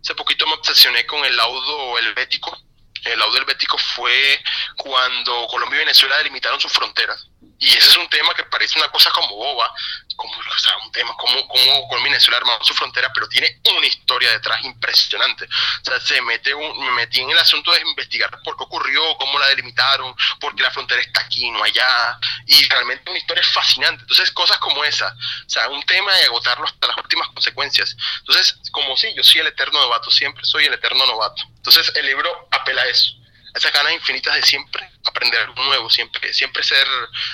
[0.01, 2.57] Hace poquito me obsesioné con el laudo helvético.
[3.05, 4.41] El laudo helvético fue
[4.77, 7.30] cuando Colombia y Venezuela delimitaron sus fronteras
[7.61, 9.71] y ese es un tema que parece una cosa como boba,
[10.15, 13.85] como o sea, un tema como, como con Venezuela armado su frontera, pero tiene una
[13.85, 15.45] historia detrás impresionante.
[15.45, 19.15] O sea, se mete un, me metí en el asunto de investigar por qué ocurrió,
[19.17, 23.43] cómo la delimitaron, por qué la frontera está aquí, no allá, y realmente una historia
[23.43, 24.01] fascinante.
[24.01, 27.95] Entonces, cosas como esa, o sea, un tema de agotarlo hasta las últimas consecuencias.
[28.21, 31.43] Entonces, como sí, yo soy el eterno novato, siempre soy el eterno novato.
[31.57, 33.20] Entonces, el libro apela a eso
[33.53, 36.85] esas ganas infinitas de siempre aprender algo nuevo, siempre, siempre ser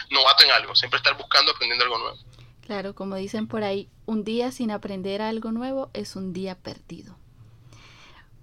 [0.09, 2.17] novato en algo, siempre estar buscando, aprendiendo algo nuevo.
[2.65, 7.17] Claro, como dicen por ahí, un día sin aprender algo nuevo es un día perdido.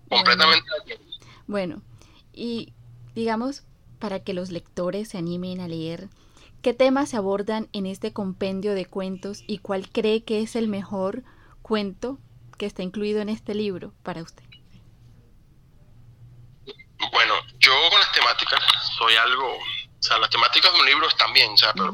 [0.08, 0.66] Completamente.
[1.46, 1.82] Bueno,
[2.32, 2.72] y
[3.14, 3.64] digamos,
[3.98, 6.08] para que los lectores se animen a leer,
[6.62, 10.68] ¿qué temas se abordan en este compendio de cuentos y cuál cree que es el
[10.68, 11.22] mejor
[11.62, 12.18] cuento
[12.56, 14.43] que está incluido en este libro para usted?
[17.12, 18.62] Bueno, yo con las temáticas
[18.98, 21.92] soy algo, o sea, las temáticas de un libro están bien, o sea, pero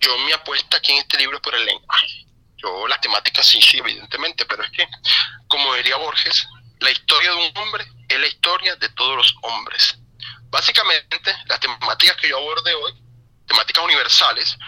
[0.00, 2.26] yo mi apuesta aquí en este libro es por el lenguaje.
[2.56, 4.86] Yo las temáticas sí, sí, evidentemente, pero es que,
[5.48, 6.46] como diría Borges,
[6.80, 9.98] la historia de un hombre es la historia de todos los hombres.
[10.50, 12.92] Básicamente, las temáticas que yo aborde hoy,
[13.46, 14.58] temáticas universales,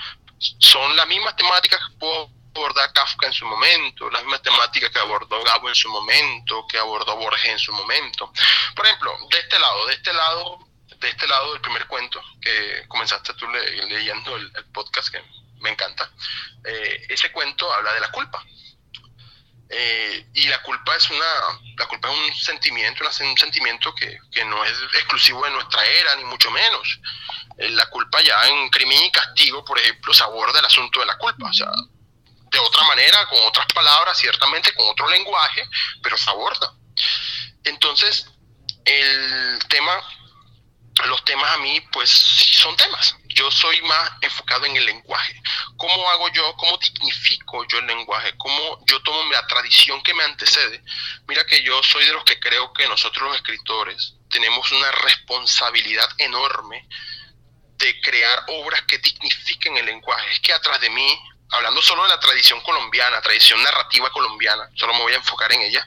[0.59, 4.99] son las mismas temáticas que puedo abordar Kafka en su momento, las mismas temáticas que
[4.99, 8.33] abordó Gabo en su momento, que abordó Borges en su momento.
[8.75, 10.59] Por ejemplo, de este lado, de este lado,
[10.99, 15.23] de este lado del primer cuento, que comenzaste tú leyendo el, podcast, que
[15.61, 16.11] me encanta,
[16.65, 18.45] eh, ese cuento habla de la culpa.
[19.75, 21.25] Eh, y la culpa es una
[21.79, 26.15] la culpa es un sentimiento un sentimiento que, que, no es exclusivo de nuestra era
[26.17, 27.01] ni mucho menos
[27.57, 31.07] eh, la culpa ya en crimen y castigo por ejemplo se aborda el asunto de
[31.07, 31.71] la culpa o sea
[32.53, 35.67] de otra manera, con otras palabras, ciertamente con otro lenguaje,
[36.03, 36.75] pero se aborda.
[37.65, 38.27] Entonces,
[38.85, 39.93] el tema,
[41.07, 43.17] los temas a mí, pues son temas.
[43.29, 45.41] Yo soy más enfocado en el lenguaje.
[45.79, 46.55] ¿Cómo hago yo?
[46.57, 48.37] ¿Cómo dignifico yo el lenguaje?
[48.37, 50.85] ¿Cómo yo tomo la tradición que me antecede?
[51.27, 56.09] Mira que yo soy de los que creo que nosotros los escritores tenemos una responsabilidad
[56.19, 56.87] enorme
[57.79, 60.33] de crear obras que dignifiquen el lenguaje.
[60.33, 61.19] Es que atrás de mí
[61.53, 65.63] hablando solo de la tradición colombiana, tradición narrativa colombiana, solo me voy a enfocar en
[65.63, 65.87] ella,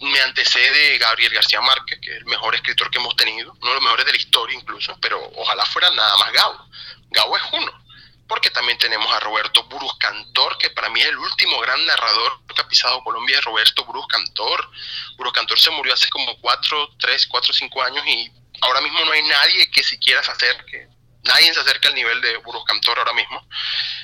[0.00, 3.74] me antecede Gabriel García Márquez, que es el mejor escritor que hemos tenido, uno de
[3.74, 6.68] los mejores de la historia incluso, pero ojalá fuera nada más Gabo.
[7.10, 7.84] Gabo es uno,
[8.26, 12.40] porque también tenemos a Roberto Buruz Cantor, que para mí es el último gran narrador
[12.46, 14.70] que ha Colombia, Roberto Buruz Cantor.
[15.16, 19.12] Buruz Cantor se murió hace como cuatro, tres, cuatro, cinco años y ahora mismo no
[19.12, 20.93] hay nadie que siquiera se acerque
[21.24, 23.46] nadie se acerca al nivel de Burgos Cantor ahora mismo.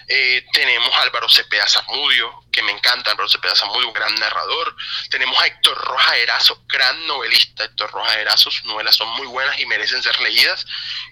[0.09, 4.74] Eh, tenemos a Álvaro Cepeda Zamudio, que me encanta, Álvaro Cepeda Zamudio, un gran narrador.
[5.11, 7.64] Tenemos a Héctor Roja Erazo, gran novelista.
[7.64, 10.66] Héctor Roja Erazo, sus novelas son muy buenas y merecen ser leídas.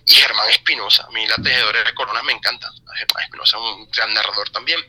[0.07, 2.71] Y Germán Espinosa, a mí la tejedora de coronas me encanta.
[2.97, 4.85] Germán Espinosa es un gran narrador también.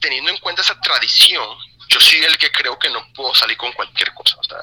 [0.00, 1.46] teniendo en cuenta esa tradición,
[1.88, 4.36] yo soy el que creo que no puedo salir con cualquier cosa.
[4.38, 4.58] O sea,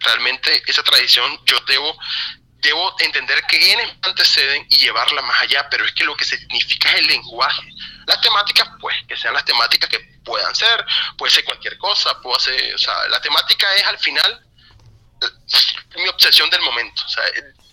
[0.00, 1.96] realmente esa tradición yo debo
[2.62, 6.90] debo entender que quienes anteceden y llevarla más allá, pero es que lo que significa
[6.92, 7.68] es el lenguaje.
[8.06, 10.84] Las temáticas, pues, que sean las temáticas que puedan ser,
[11.18, 14.46] puede ser cualquier cosa, puede ser, o sea, la temática es al final
[15.22, 17.24] eh, mi obsesión del momento, o sea,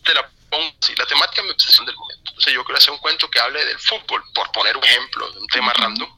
[0.03, 2.31] te la pongo así, la temática es mi obsesión del momento.
[2.31, 5.39] Entonces yo quiero hacer un cuento que hable del fútbol, por poner un ejemplo de
[5.39, 6.11] un tema random,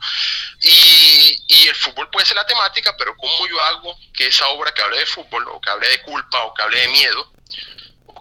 [0.62, 4.73] y, y el fútbol puede ser la temática, pero ¿cómo yo hago que esa obra
[4.73, 7.34] que hable de fútbol, o que hable de culpa, o que hable de miedo,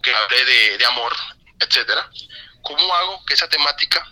[0.00, 0.44] que hable
[0.78, 1.14] de, amor,
[1.58, 2.08] etcétera,
[2.62, 4.06] ¿cómo hago que esa temática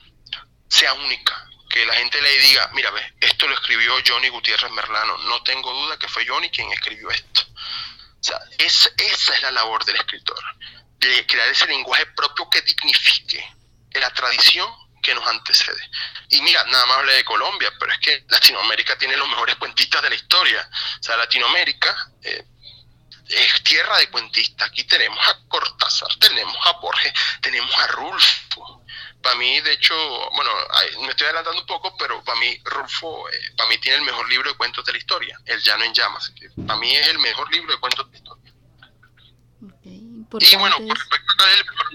[0.69, 1.45] sea única?
[1.71, 5.73] Que la gente le diga, mira, ve, esto lo escribió Johnny Gutiérrez Merlano, no tengo
[5.73, 7.43] duda que fue Johnny quien escribió esto.
[8.21, 10.43] O sea, esa es la labor del escritor,
[10.99, 13.59] de crear ese lenguaje propio que dignifique
[13.95, 14.69] la tradición
[15.03, 15.81] que nos antecede.
[16.31, 20.03] Y mira, nada más hablé de Colombia, pero es que Latinoamérica tiene los mejores cuentistas
[20.03, 20.69] de la historia.
[21.01, 22.45] O sea, Latinoamérica, eh,
[23.29, 24.69] es tierra de cuentistas.
[24.69, 28.85] Aquí tenemos a Cortázar, tenemos a Borges, tenemos a Rulfo.
[29.23, 29.95] Para mí, de hecho,
[30.35, 30.51] bueno,
[31.01, 34.29] me estoy adelantando un poco, pero para mí Rulfo, eh, para mí tiene el mejor
[34.29, 36.31] libro de cuentos de la historia, El Llano en Llamas.
[36.31, 38.55] Que para mí es el mejor libro de cuentos de la historia.
[39.85, 41.87] y bueno, con respecto a cuál es el mejor,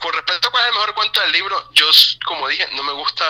[0.00, 1.86] con respecto a cuál es el mejor cuento del libro, yo,
[2.26, 3.24] como dije, no me gusta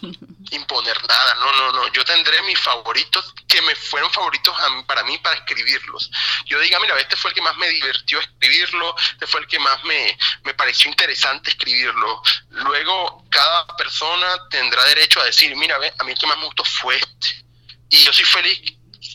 [0.50, 4.54] imponer nada, no, no, no, yo tendré mis favoritos que me fueron favoritos
[4.86, 6.10] para mí para escribirlos.
[6.46, 9.58] Yo diga, mira, este fue el que más me divirtió escribirlo, este fue el que
[9.58, 12.22] más me, me pareció interesante escribirlo.
[12.50, 16.64] Luego, cada persona tendrá derecho a decir, mira, a mí el que más me gustó
[16.64, 17.44] fue este.
[17.90, 18.60] Y yo soy feliz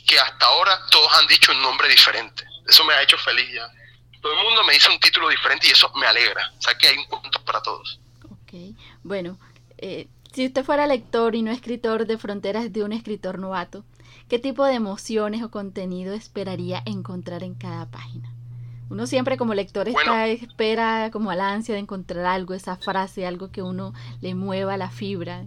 [0.08, 2.45] que hasta ahora todos han dicho un nombre diferente.
[2.67, 3.67] Eso me ha hecho feliz ya.
[4.21, 6.52] Todo el mundo me dice un título diferente y eso me alegra.
[6.58, 8.00] O sea que hay un cuento para todos.
[8.24, 9.38] Ok, bueno,
[9.78, 13.86] eh, si usted fuera lector y no escritor de Fronteras de un escritor novato,
[14.28, 18.30] ¿qué tipo de emociones o contenido esperaría encontrar en cada página?
[18.89, 23.50] Uno siempre como lector está, espera como al ansia de encontrar algo, esa frase, algo
[23.50, 25.45] que uno le mueva la fibra.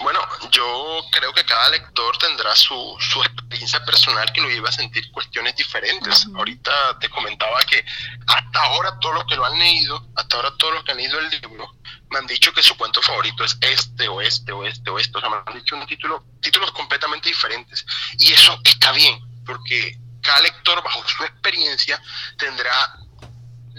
[0.00, 4.72] Bueno, yo creo que cada lector tendrá su, su experiencia personal que lo lleva a
[4.72, 6.26] sentir cuestiones diferentes.
[6.34, 7.84] Ahorita te comentaba que
[8.26, 11.18] hasta ahora todos los que lo han leído, hasta ahora todos los que han leído
[11.18, 11.76] el libro,
[12.10, 15.18] me han dicho que su cuento favorito es este o este o este o este.
[15.18, 17.84] O sea, me han dicho un título, títulos completamente diferentes.
[18.18, 22.02] Y eso está bien, porque cada lector bajo su experiencia
[22.38, 22.96] tendrá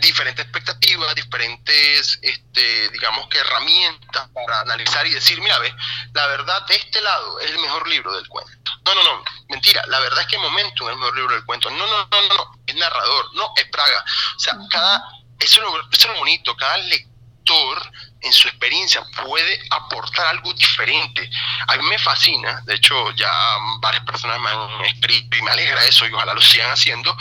[0.02, 5.74] diferentes expectativas, diferentes, este, digamos que herramientas para analizar y decir, mira, ve,
[6.14, 8.52] la verdad de este lado es el mejor libro del cuento.
[8.86, 11.70] No, no, no, mentira, la verdad es que Momentum es el mejor libro del cuento.
[11.70, 14.04] No, no, no, no, no, es narrador, no, es Praga.
[14.36, 15.04] O sea, cada,
[15.40, 20.54] eso es, lo, eso es lo bonito, cada lector en su experiencia puede aportar algo
[20.54, 21.30] diferente.
[21.68, 23.32] A mí me fascina, de hecho ya
[23.80, 27.16] varias personas me han escrito y me alegra eso y ojalá lo sigan haciendo.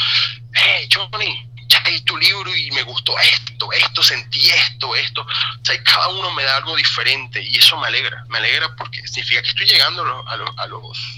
[0.53, 1.50] Hey, Johnny,
[1.90, 5.22] leí tu libro y me gustó esto, esto, sentí esto, esto.
[5.22, 9.07] O sea, cada uno me da algo diferente y eso me alegra, me alegra porque
[9.07, 10.50] significa que estoy llegando a los, a los,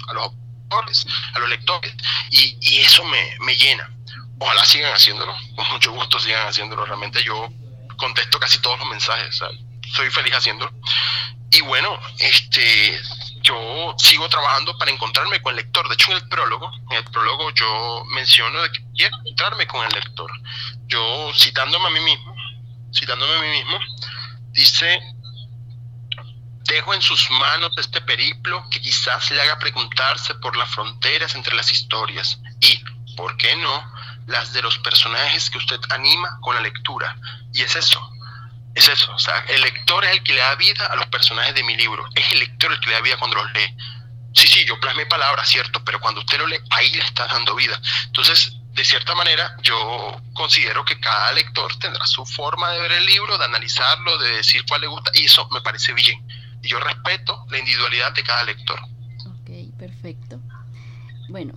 [0.09, 0.33] a los,
[0.73, 1.93] autores, a los lectores
[2.31, 3.91] y, y eso me, me llena.
[4.39, 6.85] Ojalá sigan haciéndolo, con mucho gusto sigan haciéndolo.
[6.85, 7.49] Realmente yo
[7.97, 9.41] contesto casi todos los mensajes,
[9.95, 10.73] soy feliz haciéndolo.
[11.51, 13.01] Y bueno, este,
[13.53, 15.87] yo sigo trabajando para encontrarme con el lector.
[15.89, 19.85] De hecho, en el prólogo, en el prólogo yo menciono de que quiero encontrarme con
[19.85, 20.31] el lector.
[20.87, 22.35] Yo, citándome a mí mismo,
[22.95, 23.79] citándome a mí mismo,
[24.53, 25.01] dice,
[26.65, 31.55] dejo en sus manos este periplo que quizás le haga preguntarse por las fronteras entre
[31.55, 32.83] las historias y,
[33.17, 33.93] ¿por qué no?,
[34.27, 37.17] las de los personajes que usted anima con la lectura.
[37.53, 38.01] Y es eso,
[38.75, 41.55] es eso, o sea, el lector es el que le da vida a los personajes
[41.55, 43.77] de mi libro, es el lector el que le da vida cuando los lee.
[44.35, 47.55] Sí, sí, yo plasmé palabras, cierto, pero cuando usted lo lee, ahí le está dando
[47.55, 47.79] vida.
[48.07, 53.05] Entonces, de cierta manera, yo considero que cada lector tendrá su forma de ver el
[53.05, 56.27] libro, de analizarlo, de decir cuál le gusta, y eso me parece bien.
[56.63, 58.81] Y yo respeto la individualidad de cada lector.
[59.27, 60.41] Ok, perfecto.
[61.29, 61.53] Bueno,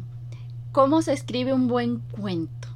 [0.73, 2.74] ¿cómo se escribe un buen cuento?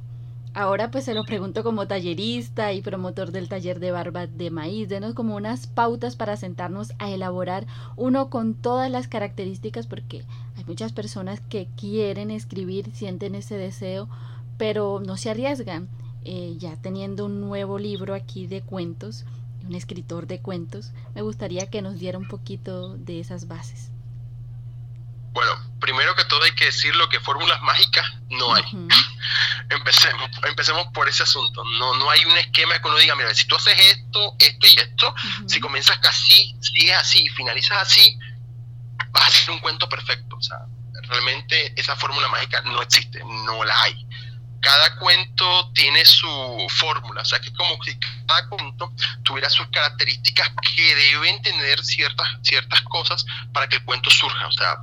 [0.52, 4.88] Ahora pues se lo pregunto como tallerista y promotor del taller de barba de maíz.
[4.88, 10.24] Denos como unas pautas para sentarnos a elaborar uno con todas las características porque
[10.56, 14.08] hay muchas personas que quieren escribir, sienten ese deseo,
[14.58, 15.88] pero no se arriesgan.
[16.24, 19.24] Eh, ya teniendo un nuevo libro aquí de cuentos,
[19.66, 23.92] un escritor de cuentos, me gustaría que nos diera un poquito de esas bases.
[25.32, 28.64] Bueno, primero que todo hay que decir lo que fórmulas mágicas no hay.
[29.70, 31.62] empecemos, empecemos por ese asunto.
[31.78, 34.74] No, no hay un esquema que uno diga, mira, si tú haces esto, esto y
[34.78, 35.14] esto,
[35.46, 38.18] si comienzas así, sigues así y finalizas así,
[39.10, 40.36] vas a hacer un cuento perfecto.
[40.36, 40.58] O sea,
[41.08, 44.06] realmente esa fórmula mágica no existe, no la hay.
[44.60, 48.92] Cada cuento tiene su fórmula, o sea que es como si cada cuento
[49.22, 54.46] tuviera sus características que deben tener ciertas, ciertas cosas para que el cuento surja.
[54.46, 54.76] O sea,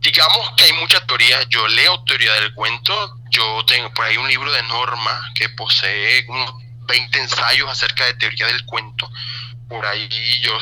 [0.00, 4.28] digamos que hay mucha teoría, yo leo teoría del cuento, yo tengo por ahí un
[4.28, 6.54] libro de norma que posee unos
[6.86, 9.10] 20 ensayos acerca de teoría del cuento.
[9.68, 10.08] Por ahí
[10.42, 10.58] yo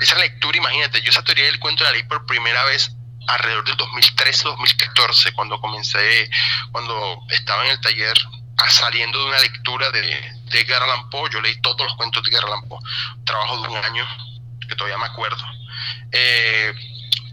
[0.00, 2.92] esa lectura, imagínate, yo esa teoría del cuento la leí por primera vez
[3.26, 6.30] alrededor del 2013-2014, cuando comencé,
[6.72, 8.16] cuando estaba en el taller
[8.68, 12.30] saliendo de una lectura de, de Edgar Allan Poe, yo leí todos los cuentos de
[12.30, 12.78] Edgar Allan Poe,
[13.24, 14.06] trabajo de un año,
[14.68, 15.42] que todavía me acuerdo.
[16.12, 16.74] Eh,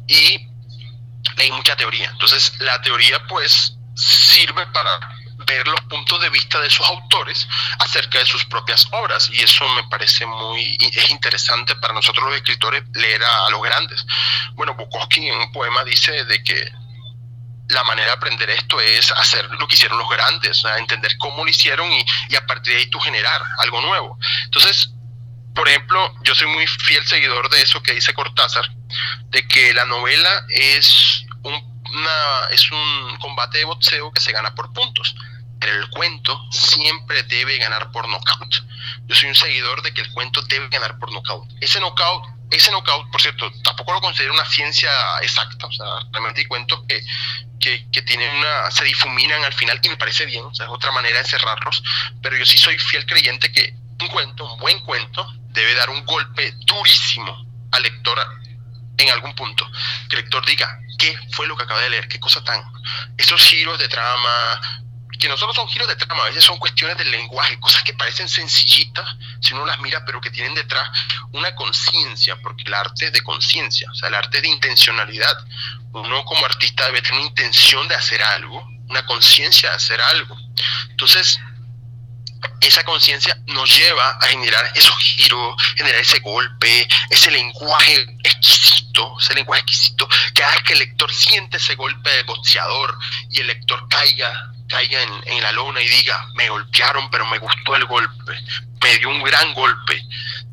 [0.07, 0.47] y
[1.35, 2.09] leí mucha teoría.
[2.11, 5.16] Entonces, la teoría, pues, sirve para
[5.47, 7.47] ver los puntos de vista de sus autores
[7.79, 12.35] acerca de sus propias obras y eso me parece muy es interesante para nosotros los
[12.35, 14.05] escritores leer a, los grandes.
[14.53, 16.71] Bueno, Bukowski en un poema dice de que
[17.69, 21.49] la manera de aprender esto es hacer lo que hicieron los grandes, entender cómo lo
[21.49, 24.17] hicieron y, y a partir de ahí tú generar algo nuevo.
[24.45, 24.91] Entonces,
[25.57, 28.69] por ejemplo, yo soy muy fiel seguidor de eso que dice Cortázar,
[29.29, 31.55] de que la novela es un,
[32.51, 35.15] es un combate de boxeo que se gana por puntos.
[35.59, 38.63] Pero el cuento siempre debe ganar por knockout.
[39.07, 41.47] Yo soy un seguidor de que el cuento debe ganar por knockout.
[41.61, 44.89] Ese knockout ese knockout, por cierto, tampoco lo considero una ciencia
[45.21, 47.03] exacta, o sea, realmente hay cuentos que,
[47.59, 50.91] que, que, una, se difuminan al final y me parece bien, o sea, es otra
[50.91, 51.83] manera de cerrarlos,
[52.21, 56.05] pero yo sí soy fiel creyente que un cuento, un buen cuento, debe dar un
[56.05, 58.17] golpe durísimo al lector
[58.97, 59.69] en algún punto,
[60.09, 62.07] que el lector diga, ¿qué fue lo que acaba de leer?
[62.07, 62.63] ¿Qué cosa tan?
[63.17, 64.61] Esos giros de trama,
[65.17, 67.93] que no solo son giros de trama, a veces son cuestiones del lenguaje, cosas que
[67.93, 69.05] parecen sencillitas
[69.41, 70.89] si uno las mira, pero que tienen detrás
[71.31, 75.37] una conciencia, porque el arte es de conciencia, o sea, el arte es de intencionalidad.
[75.93, 80.37] Uno como artista debe tener una intención de hacer algo, una conciencia de hacer algo.
[80.89, 81.39] Entonces,
[82.61, 89.33] esa conciencia nos lleva a generar esos giros, generar ese golpe, ese lenguaje exquisito, ese
[89.35, 92.97] lenguaje exquisito, que haga que el lector siente ese golpe de boxeador
[93.31, 97.75] y el lector caiga caiga en, la lona y diga, me golpearon, pero me gustó
[97.75, 98.33] el golpe,
[98.81, 100.01] me dio un gran golpe.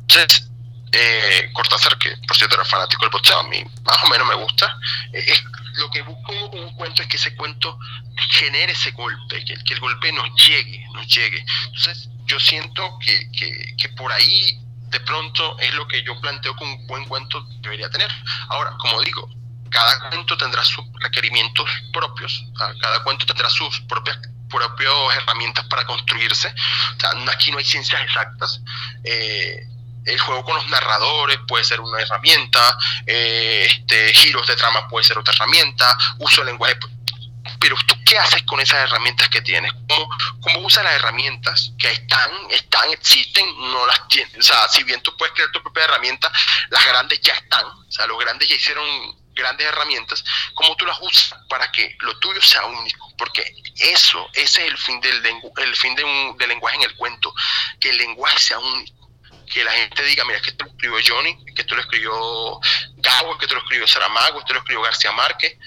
[0.01, 0.49] Entonces,
[0.91, 4.35] eh, Cortázar, que por cierto era fanático del boxeo, a mí más o menos me
[4.35, 4.77] gusta,
[5.13, 5.39] eh,
[5.73, 7.77] lo que busco con un cuento es que ese cuento
[8.29, 11.45] genere ese golpe, que, que, el golpe nos llegue, nos llegue.
[11.65, 16.55] Entonces, yo siento que, que, que por ahí de pronto es lo que yo planteo
[16.55, 18.09] que un buen cuento debería tener.
[18.47, 19.29] Ahora, como digo,
[19.69, 22.43] cada cuento tendrá sus requerimientos propios,
[22.81, 24.17] cada cuento tendrá sus propias
[24.49, 26.47] propias herramientas para construirse.
[26.47, 28.61] O sea, aquí no hay ciencias exactas.
[29.03, 29.67] Eh,
[30.05, 35.03] el juego con los narradores puede ser una herramienta, eh, este, giros de trama puede
[35.03, 36.77] ser otra herramienta, uso del lenguaje.
[37.59, 39.71] Pero tú, ¿qué haces con esas herramientas que tienes?
[39.87, 40.07] ¿Cómo,
[40.41, 44.37] cómo usas las herramientas que están, están, existen, no las tienes?
[44.37, 46.31] O sea, si bien tú puedes crear tu propia herramienta,
[46.69, 47.65] las grandes ya están.
[47.65, 48.85] O sea, los grandes ya hicieron
[49.35, 53.43] grandes herramientas, cómo tú las usas para que lo tuyo sea único, porque
[53.77, 55.21] eso, ese es el fin del,
[55.57, 57.33] el fin de un, del lenguaje en el cuento,
[57.79, 59.11] que el lenguaje sea único,
[59.51, 62.59] que la gente diga, mira, que esto lo escribió Johnny, que esto lo escribió
[62.97, 65.57] Gabo, que esto lo escribió Saramago, esto lo escribió García Márquez,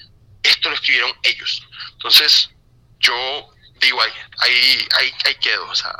[0.42, 1.62] esto lo escribieron ellos.
[1.92, 2.50] Entonces,
[2.98, 3.48] yo
[3.80, 5.94] digo, ahí, ahí, ahí, ahí quedo, o sea,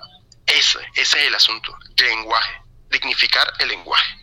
[0.47, 4.18] ese, ese es el asunto, el lenguaje, dignificar el lenguaje.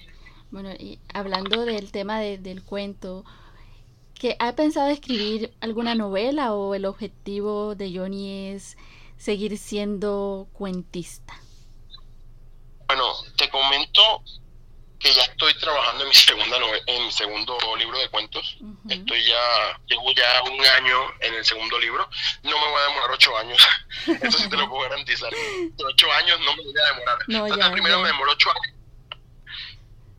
[0.55, 3.25] Bueno, y hablando del tema del cuento,
[4.17, 8.77] ¿que ¿ha pensado escribir alguna novela o el objetivo de Johnny es
[9.17, 11.33] seguir siendo cuentista?
[12.87, 13.03] Bueno,
[13.35, 14.23] te comento
[14.97, 18.57] que ya estoy trabajando en mi segunda en mi segundo libro de cuentos.
[18.87, 22.09] Estoy ya, llevo ya un año en el segundo libro.
[22.43, 23.57] No me voy a demorar ocho años.
[24.21, 25.33] Eso sí te lo puedo garantizar.
[25.85, 27.17] Ocho años no me voy a demorar.
[27.27, 28.74] No, primero me demoró ocho años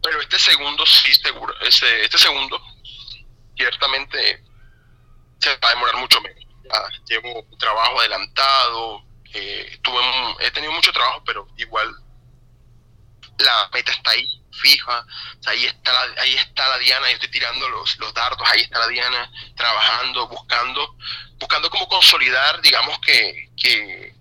[0.07, 1.53] pero este segundo sí, seguro.
[1.63, 2.63] Este, este segundo,
[3.57, 4.41] ciertamente,
[5.41, 6.45] se va a demorar mucho menos.
[7.09, 9.03] llevo trabajo adelantado,
[9.35, 10.01] eh, tuve
[10.41, 11.93] he tenido mucho trabajo, pero igual
[13.39, 15.05] la meta está ahí, fija.
[15.47, 18.79] ahí, está la, ahí está la Diana, yo estoy tirando los, los dardos, ahí está
[18.79, 20.97] la Diana trabajando, buscando,
[21.35, 24.15] buscando cómo consolidar, digamos que, que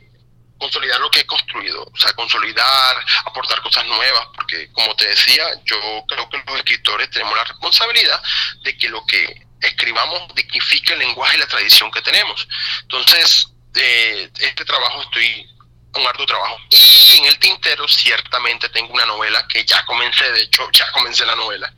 [0.66, 5.46] consolidar lo que he construido, o sea, consolidar, aportar cosas nuevas, porque como te decía,
[5.64, 8.22] yo creo que los escritores tenemos la responsabilidad
[8.64, 12.48] de que lo que escribamos dignifique el lenguaje y la tradición que tenemos.
[12.82, 15.48] Entonces, eh, este trabajo estoy
[15.96, 16.58] un arduo trabajo.
[16.70, 21.26] Y en el tintero ciertamente tengo una novela que ya comencé, de hecho ya comencé
[21.26, 21.72] la novela,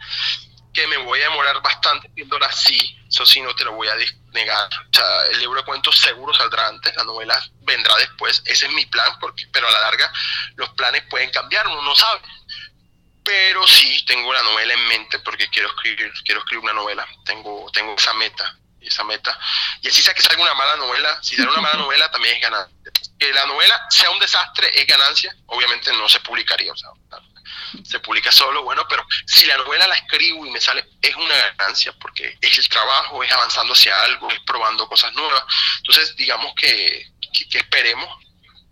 [0.77, 2.77] que me voy a demorar bastante viéndola así,
[3.09, 3.95] eso sí no te lo voy a
[4.31, 4.69] negar.
[4.71, 8.71] O sea, el libro de cuentos seguro saldrá antes, la novela vendrá después, ese es
[8.73, 10.13] mi plan, porque, pero a la larga
[10.55, 12.21] los planes pueden cambiar, uno no sabe.
[13.23, 17.71] Pero sí tengo la novela en mente porque quiero escribir, quiero escribir una novela, tengo,
[17.73, 19.35] tengo esa meta, esa meta.
[19.81, 22.41] Y así sea que salga una mala novela, si sale una mala novela también es
[22.43, 22.77] ganancia.
[23.17, 26.91] Que la novela sea un desastre es ganancia, obviamente no se publicaría, o sea,
[27.83, 31.35] se publica solo, bueno, pero si la novela la escribo y me sale, es una
[31.35, 35.43] ganancia, porque es el trabajo, es avanzando hacia algo, es probando cosas nuevas.
[35.77, 37.11] Entonces, digamos que,
[37.49, 38.09] que, esperemos,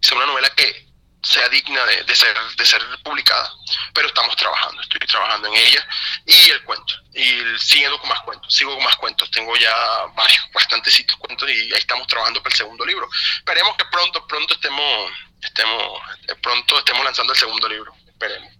[0.02, 0.86] sea una novela que
[1.24, 3.52] sea digna de, ser, de ser publicada,
[3.94, 5.88] pero estamos trabajando, estoy trabajando en ella
[6.24, 9.74] y el cuento, y siguiendo con más cuentos, sigo con más cuentos, tengo ya
[10.14, 13.10] varios, bastantecitos cuentos y ahí estamos trabajando para el segundo libro.
[13.40, 16.00] Esperemos que pronto, pronto estemos, estemos,
[16.44, 18.54] pronto estemos lanzando el segundo libro esperemos.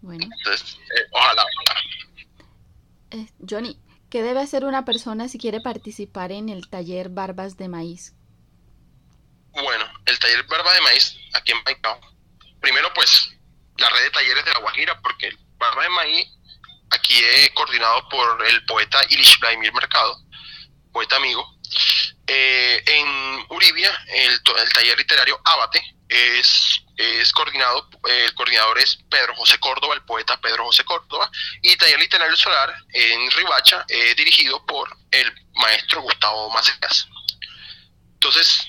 [0.00, 0.24] Bueno.
[0.24, 1.44] Entonces, eh, ojalá,
[3.10, 3.78] eh, Johnny,
[4.10, 8.14] ¿qué debe hacer una persona si quiere participar en el taller Barbas de Maíz?
[9.52, 12.00] Bueno, el taller Barbas de Maíz aquí en Maicao.
[12.60, 13.30] Primero, pues,
[13.76, 16.28] la red de talleres de La Guajira, porque el Barbas de Maíz
[16.90, 20.18] aquí es coordinado por el poeta Ilish Vladimir Mercado,
[20.92, 21.46] poeta amigo.
[22.26, 29.34] Eh, en Uribia, el, el taller literario Abate, es, es coordinado, el coordinador es Pedro
[29.34, 31.30] José Córdoba, el poeta Pedro José Córdoba,
[31.62, 33.84] y Taller Literario Solar en Ribacha,
[34.16, 37.08] dirigido por el maestro Gustavo Macías.
[38.14, 38.66] Entonces,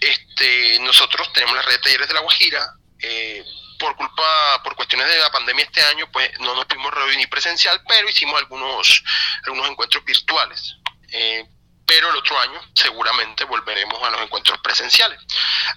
[0.00, 3.44] este, nosotros tenemos la red de talleres de La Guajira, eh,
[3.78, 7.80] por culpa, por cuestiones de la pandemia este año, pues no nos pudimos reunir presencial,
[7.86, 9.02] pero hicimos algunos,
[9.44, 10.76] algunos encuentros virtuales.
[11.12, 11.44] Eh,
[11.86, 15.20] pero el otro año seguramente volveremos a los encuentros presenciales.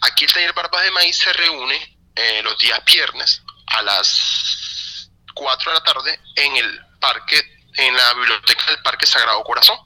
[0.01, 5.71] Aquí el taller Barbas de Maíz se reúne eh, los días viernes a las 4
[5.71, 9.77] de la tarde en el parque en la biblioteca del Parque Sagrado Corazón,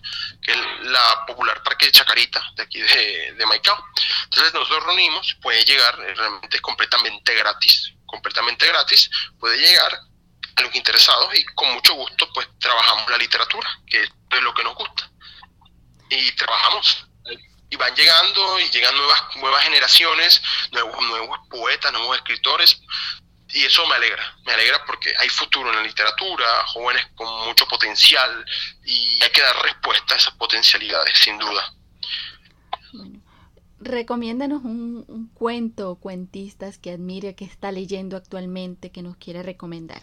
[0.41, 3.77] que es la popular Parque de Chacarita, de aquí de, de Maicao.
[4.23, 9.09] Entonces nosotros reunimos, puede llegar, eh, realmente es completamente gratis, completamente gratis,
[9.39, 9.99] puede llegar
[10.55, 14.63] a los interesados y con mucho gusto pues trabajamos la literatura, que es lo que
[14.63, 15.09] nos gusta.
[16.13, 17.07] Y trabajamos
[17.69, 20.41] y van llegando y llegan nuevas nuevas generaciones,
[20.71, 22.79] nuevos nuevos poetas, nuevos escritores,
[23.49, 27.67] y eso me alegra, me alegra porque hay futuro en la literatura, jóvenes con mucho
[27.67, 28.45] potencial
[28.83, 31.73] y hay que dar respuesta a esas potencialidades, sin duda.
[32.93, 33.21] Bueno,
[33.79, 39.41] recomiéndanos un, un cuento o cuentistas que admire, que está leyendo actualmente, que nos quiere
[39.41, 40.01] recomendar.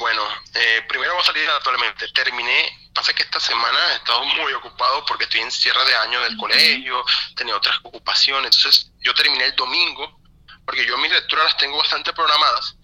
[0.00, 0.22] Bueno,
[0.54, 2.06] eh, primero voy a salir actualmente.
[2.14, 6.20] Terminé, pasa que esta semana he estado muy ocupado porque estoy en cierre de año
[6.22, 7.04] del colegio,
[7.36, 10.20] tenía otras ocupaciones, entonces yo terminé el domingo
[10.64, 12.76] porque yo mis lecturas las tengo bastante programadas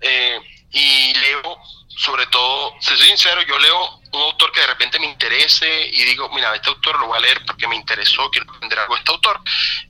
[0.00, 0.40] eh,
[0.70, 5.06] y leo, sobre todo, si soy sincero, yo leo un autor que de repente me
[5.06, 8.78] interese y digo, mira, este autor lo voy a leer porque me interesó, quiero aprender
[8.80, 9.40] algo de este autor.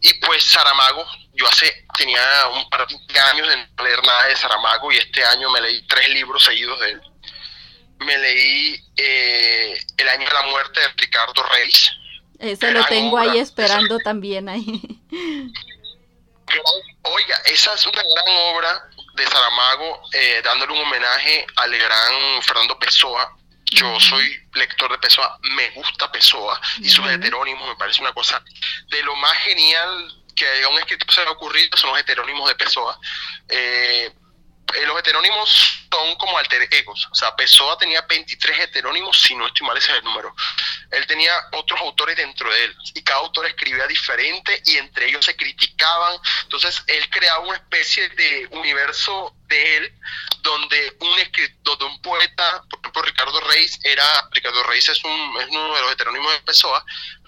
[0.01, 2.21] Y pues Saramago, yo hace, tenía
[2.53, 5.87] un par de años de no leer nada de Saramago y este año me leí
[5.87, 7.03] tres libros seguidos de él.
[8.01, 11.93] Me leí eh, El año de la muerte de Ricardo Reis.
[12.39, 14.83] Ese lo tengo ahí esperando también ahí.
[17.03, 22.79] Oiga, esa es una gran obra de Saramago, eh, dándole un homenaje al gran Fernando
[22.79, 23.37] Pessoa.
[23.67, 28.43] Yo soy lector de Pessoa, me gusta Pessoa y sus heterónimos me parece una cosa
[28.89, 32.49] de lo más genial que a un escritor se le ha ocurrido son los heterónimos
[32.49, 32.99] de Pessoa.
[33.49, 34.13] Eh,
[34.75, 37.09] eh, los heterónimos son como alter egos.
[37.11, 40.35] O sea, Pessoa tenía 23 heterónimos, si no estoy mal ese es el número.
[40.91, 45.25] Él tenía otros autores dentro de él y cada autor escribía diferente y entre ellos
[45.25, 46.19] se criticaban.
[46.43, 49.95] Entonces, él creaba una especie de universo de él
[50.41, 55.49] donde un escritor, un poeta, por ejemplo, Ricardo Reis era, Ricardo Reis es, un, es
[55.49, 56.85] uno de los heterónimos de Pessoa,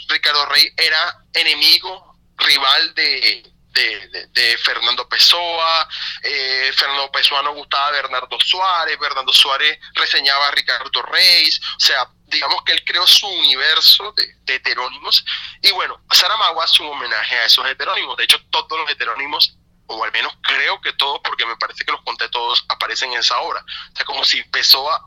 [0.09, 5.89] Ricardo Reis era enemigo, rival de, de, Fernando Pessoa,
[6.23, 11.81] eh, Fernando Pessoa no gustaba a Bernardo Suárez, Bernardo Suárez reseñaba a Ricardo Reis, o
[11.81, 15.25] sea, digamos que él creó su universo de, heterónimos,
[15.63, 19.57] y bueno, Saramago hace un homenaje a esos heterónimos, de hecho todos los heterónimos
[19.89, 23.21] o al menos creo que todos, porque me parece que los conté todos, aparecen en
[23.21, 23.61] esa obra.
[23.61, 25.01] O sea, como si Pessoa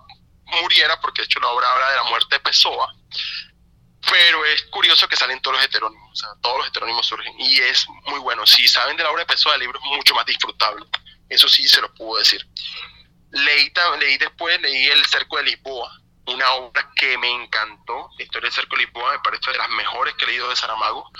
[0.45, 2.93] muriera, porque de hecho la obra habla de la muerte de Pessoa,
[4.07, 7.57] pero es curioso que salen todos los heterónimos, o sea, todos los heterónimos surgen y
[7.59, 8.45] es muy bueno.
[8.45, 10.85] Si saben de la obra de Pessoa, el libro es mucho más disfrutable,
[11.27, 12.47] eso sí se lo puedo decir.
[13.31, 15.91] Leí, leí después, leí El Cerco de Lisboa,
[16.25, 18.09] una obra que me encantó.
[18.17, 20.55] La historia del Cerco de Lisboa me parece de las mejores que he leído de
[20.55, 21.11] Saramago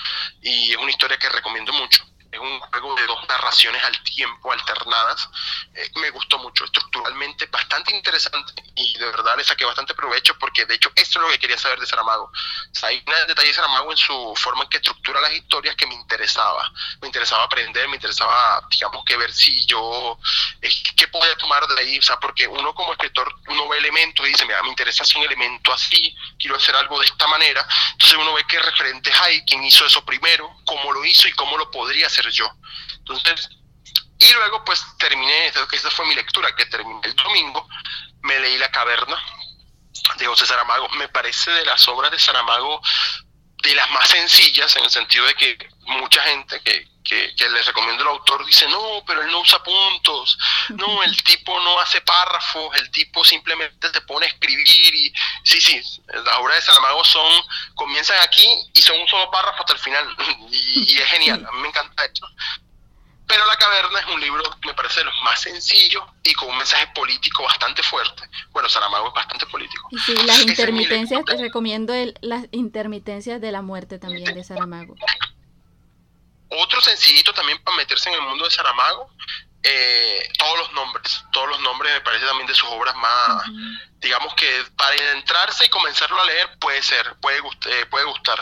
[0.42, 2.04] y es una historia que recomiendo mucho
[2.40, 5.30] es un juego de dos narraciones al tiempo alternadas.
[5.76, 10.66] Eh, me gustó mucho, estructuralmente bastante interesante y de verdad le saqué bastante provecho porque
[10.66, 12.26] de hecho esto es lo que quería saber de Saramago.
[12.26, 15.76] O sea, hay un detalle de Saramago en su forma en que estructura las historias
[15.76, 16.72] que me interesaba.
[17.02, 20.18] Me interesaba aprender, me interesaba, digamos, que ver si yo,
[20.62, 22.00] eh, qué podía tomar de ahí.
[22.00, 25.18] O sea, porque uno como escritor, uno ve elementos y dice, mira, me interesa hacer
[25.18, 27.68] un elemento así, quiero hacer algo de esta manera.
[27.94, 31.58] Entonces uno ve qué referentes hay, quién hizo eso primero, cómo lo hizo y cómo
[31.58, 32.50] lo podría hacer yo.
[32.98, 33.50] Entonces,
[34.20, 37.68] y luego pues terminé, esa fue mi lectura, que terminé el domingo,
[38.22, 39.18] me leí La Caverna
[40.18, 40.90] de José Saramago.
[40.90, 42.82] Me parece de las obras de Saramago
[43.64, 47.66] de las más sencillas, en el sentido de que mucha gente que, que, que, les
[47.66, 50.38] recomiendo el autor dice, no, pero él no usa puntos,
[50.70, 55.14] no, el tipo no hace párrafos, el tipo simplemente se pone a escribir y
[55.44, 57.44] sí, sí, las obras de Saramago son,
[57.76, 60.08] comienzan aquí y son un solo párrafo hasta el final
[60.52, 62.28] y, es genial, a mí me encanta eso.
[63.28, 66.58] Pero La Caverna es un libro, me parece, de los más sencillos y con un
[66.58, 68.24] mensaje político bastante fuerte.
[68.50, 69.88] Bueno, Saramago es bastante político.
[70.04, 74.96] sí, las intermitencias, te recomiendo el, las intermitencias de la muerte también de Saramago.
[76.50, 79.12] Otro sencillito también para meterse en el mundo de Saramago,
[79.62, 83.44] eh, todos los nombres, todos los nombres me parece también de sus obras más,
[84.00, 88.40] digamos que para entrarse y comenzarlo a leer puede ser, puede, eh, puede gustar,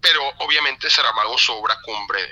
[0.00, 2.22] pero obviamente Saramago su obra cumbre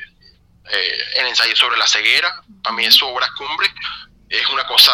[0.70, 3.68] eh, el ensayo sobre la ceguera, para mí es su obra cumbre,
[4.28, 4.92] es una cosa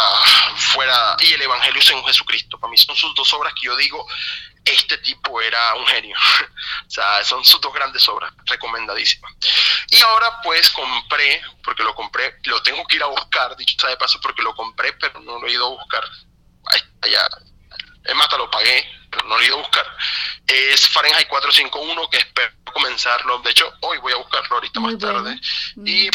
[0.57, 4.07] fuera, y el Evangelio según Jesucristo, para mí son sus dos obras que yo digo,
[4.67, 6.17] este tipo era un genio,
[6.87, 9.33] o sea, son sus dos grandes obras, recomendadísimas.
[9.89, 13.91] Y ahora pues compré, porque lo compré, lo tengo que ir a buscar, dicho sea
[13.91, 16.05] de paso, porque lo compré, pero no lo he ido a buscar,
[17.03, 17.29] allá,
[18.05, 19.87] es más, lo pagué, pero no lo he ido a buscar,
[20.47, 25.41] es Fahrenheit 451, que espero comenzarlo, de hecho, hoy voy a buscarlo ahorita más tarde,
[25.85, 26.11] y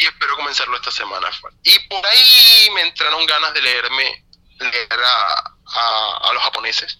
[0.00, 1.28] y espero comenzarlo esta semana.
[1.62, 4.24] Y por ahí me entraron ganas de leerme,
[4.58, 6.98] leer a, los japoneses.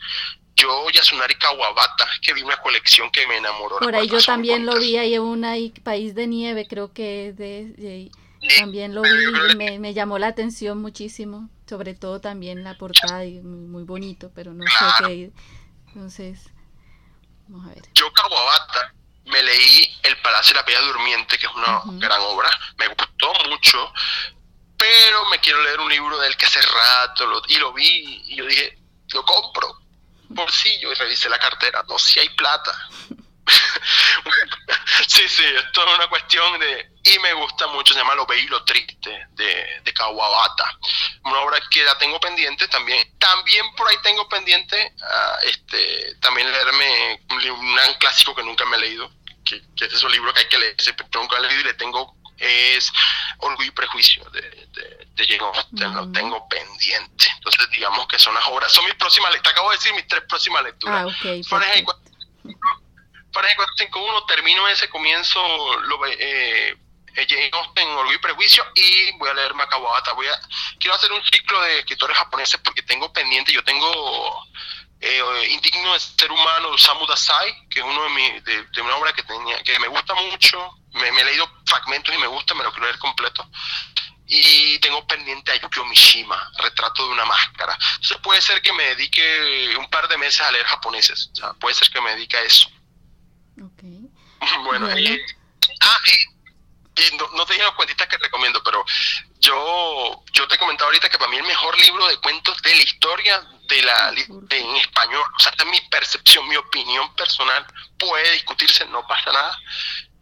[0.57, 3.79] Yo, Yasunari Kawabata, que vi una colección que me enamoró.
[3.79, 8.11] Por ahí yo también lo vi, hay una ahí, País de Nieve, creo que de,
[8.59, 9.11] también lo vi
[9.53, 14.31] y me, me, llamó la atención muchísimo, sobre todo también la portada, y muy, bonito,
[14.35, 15.31] pero no sé qué.
[15.89, 16.51] Entonces,
[17.49, 17.83] vamos a ver.
[17.95, 18.95] Yo, Kawabata,
[19.27, 23.33] me leí El Palacio de la Bella Durmiente, que es una gran obra, me gustó
[23.49, 23.93] mucho,
[24.77, 28.37] pero me quiero leer un libro del que hace rato lo, y lo vi y
[28.37, 28.79] yo dije,
[29.13, 29.79] lo compro,
[30.31, 32.89] bolsillo, y revisé la cartera, no, si hay plata.
[35.09, 36.91] sí, sí, esto es una cuestión de...
[37.03, 40.79] Y me gusta mucho, se llama Lo Bello y lo Triste, de, de Kawabata.
[41.25, 43.19] Una obra que la tengo pendiente también.
[43.19, 48.81] También por ahí tengo pendiente uh, este, también leerme un, clásico que nunca me he
[48.81, 49.11] leído,
[49.45, 52.15] que, es un libro que hay que leer, pero nunca he leído y le tengo
[52.41, 52.91] es
[53.39, 57.27] Orgullo y Prejuicio de, de, de Jane Austen, lo tengo pendiente.
[57.37, 60.23] Entonces, digamos que son las obras, son mis próximas lecturas, acabo de decir mis tres
[60.29, 61.03] próximas lecturas.
[61.03, 61.47] Ah, ok.
[61.47, 61.85] Fahrenheit
[63.33, 65.41] 451, termino ese comienzo,
[65.83, 66.77] lo, eh,
[67.15, 70.13] Jane Austen, Orgullo y Prejuicio, y voy a leer Macabata.
[70.13, 70.41] Voy a,
[70.79, 74.47] quiero hacer un ciclo de escritores japoneses porque tengo pendiente, yo tengo
[75.01, 78.83] eh, Indigno de Ser Humano de Osamu Dazai, que es uno de, mi, de, de,
[78.83, 82.27] una obra que, tenía, que me gusta mucho, me, me, he leído fragmentos y me
[82.27, 83.49] gusta, me lo quiero leer completo.
[84.33, 87.77] Y tengo pendiente a Yukio Mishima, Retrato de una Máscara.
[87.97, 91.53] Entonces puede ser que me dedique un par de meses a leer japoneses, o sea,
[91.55, 92.71] puede ser que me dedique a eso.
[93.57, 94.09] Okay.
[94.65, 94.99] Bueno, bueno.
[94.99, 95.21] Y,
[95.81, 98.85] ah, y, y no, no, te dije los cuentitas que recomiendo, pero
[99.41, 102.83] yo, yo te comentaba ahorita que para mí el mejor libro de cuentos de la
[102.83, 107.67] historia de la de, en español, o sea, esta es mi percepción, mi opinión personal,
[107.99, 109.59] puede discutirse, no pasa nada,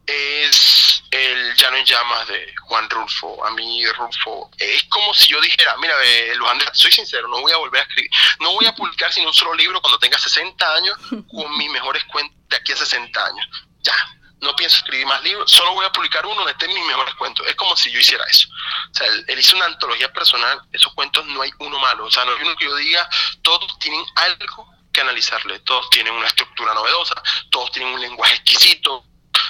[0.06, 3.44] es el Llano en Llamas de Juan Rulfo.
[3.44, 7.52] A mí Rulfo es como si yo dijera, mira, eh, Luján, soy sincero, no voy
[7.52, 10.74] a volver a escribir, no voy a publicar sin un solo libro cuando tenga 60
[10.74, 10.98] años
[11.30, 13.46] con mis mejores cuentos de aquí a 60 años.
[13.80, 13.94] Ya,
[14.40, 17.46] no pienso escribir más libros, solo voy a publicar uno donde estén mis mejores cuentos.
[17.46, 18.48] Es como si yo hiciera eso.
[18.90, 22.06] O sea, él, él, hizo una antología personal, esos cuentos no hay uno malo.
[22.06, 23.08] O sea, no hay uno que yo diga,
[23.42, 29.04] todos tienen algo que analizarle, todos tienen una estructura novedosa, todos tienen un lenguaje exquisito.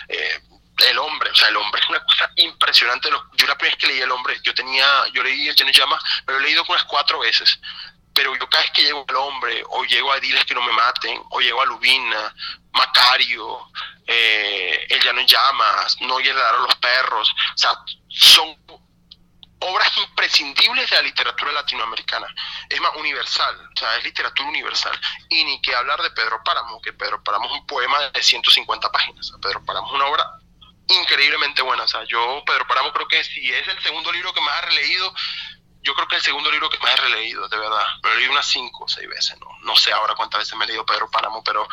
[0.09, 0.41] Eh,
[0.79, 3.09] el hombre, o sea, el hombre es una cosa impresionante.
[3.11, 5.99] Yo la primera vez que leí El hombre, yo tenía, yo leí El Lleno Llama,
[6.27, 7.59] me lo he leído unas cuatro veces
[8.19, 10.73] pero yo cada vez que llego al hombre, o llego a Diles que no me
[10.73, 12.35] maten, o llego a Lubina,
[12.73, 13.71] Macario,
[14.05, 17.71] eh, El ya no llamas, No a los perros, o sea,
[18.09, 18.57] son
[19.61, 22.27] obras imprescindibles de la literatura latinoamericana.
[22.69, 25.01] Es más, universal, o sea, es literatura universal.
[25.29, 28.91] Y ni que hablar de Pedro Páramo, que Pedro Páramo es un poema de 150
[28.91, 29.33] páginas.
[29.41, 30.38] Pedro Páramo es una obra
[30.89, 31.85] increíblemente buena.
[31.85, 34.67] O sea, yo, Pedro Páramo, creo que si es el segundo libro que más he
[34.67, 35.15] releído,
[35.83, 37.87] yo creo que el segundo libro que más he releído, de verdad.
[38.03, 39.49] Me lo leí unas cinco o seis veces, ¿no?
[39.63, 41.67] No sé ahora cuántas veces me he leído Pedro Páramo, pero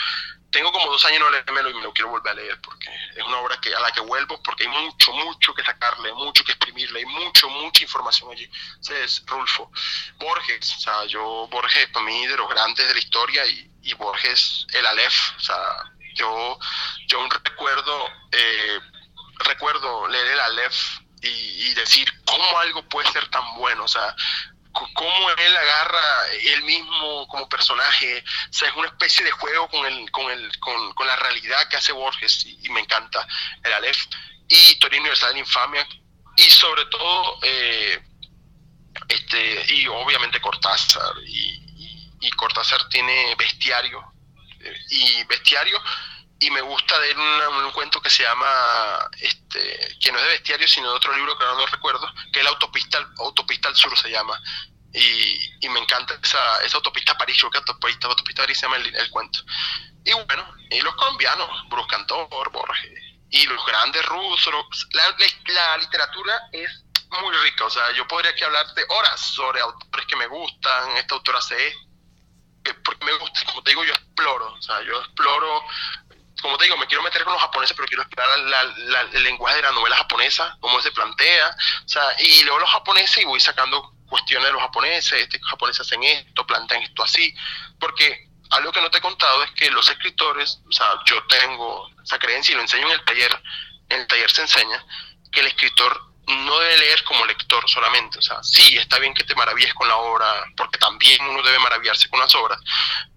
[0.52, 3.24] tengo como dos años no leérmelo y me lo quiero volver a leer porque es
[3.26, 6.54] una obra que, a la que vuelvo porque hay mucho, mucho que sacarle, mucho que
[6.54, 8.50] exprimirle, hay mucho, mucha información allí.
[8.80, 9.70] Ese es Rulfo.
[10.18, 13.94] Borges, o sea, yo, Borges para mí de los grandes de la historia y, y
[13.96, 15.60] Borges, el Aleph, o sea,
[16.14, 16.58] yo,
[17.08, 18.80] yo recuerdo, eh,
[19.40, 24.16] recuerdo leer el Aleph y, decir cómo algo puede ser tan bueno, o sea,
[24.72, 29.86] cómo él agarra él mismo como personaje, o sea, es una especie de juego con,
[29.86, 33.28] el, con, el, con, la realidad que hace Borges y, me encanta
[33.64, 34.06] el Aleph.
[34.48, 35.88] Y Historia Universal de Infamia.
[36.38, 38.00] Y sobre todo eh,
[39.08, 41.14] este y obviamente Cortázar.
[41.26, 44.04] Y Cortázar tiene bestiario.
[44.60, 45.82] Eh, y bestiario
[46.40, 50.32] y me gusta de él un, cuento que se llama, este, que no es de
[50.32, 53.76] bestiario, sino de otro libro que no, no recuerdo, que es la autopista, autopista al
[53.76, 54.40] sur se llama.
[54.94, 58.60] Y, y me encanta esa, esa autopista a París, creo que autopista, autopista a París
[58.60, 59.40] se llama el, el, cuento.
[60.06, 65.16] Y bueno, y los colombianos, Bruce Cantor, Borges, y los grandes rusos, la,
[65.54, 66.84] la, literatura es
[67.22, 71.16] muy rica, o sea, yo podría aquí hablarte horas sobre autores que me gustan, esta
[71.16, 71.76] autora se
[72.84, 75.64] porque me gusta, como te digo, yo exploro, o sea, yo exploro
[76.46, 78.38] como te digo, me quiero meter con los japoneses, pero quiero explorar
[79.14, 81.50] el lenguaje de la novela japonesa, cómo se plantea,
[81.84, 85.88] o sea, y luego los japoneses y voy sacando cuestiones de los japoneses, este, japoneses
[85.88, 87.34] hacen esto, plantean esto así,
[87.80, 91.90] porque algo que no te he contado es que los escritores, o sea, yo tengo
[92.04, 93.42] esa creencia y lo enseño en el taller,
[93.90, 94.86] en el taller se enseña
[95.32, 99.24] que el escritor no debe leer como lector solamente, o sea, sí, está bien que
[99.24, 102.60] te maravilles con la obra, porque también uno debe maravillarse con las obras,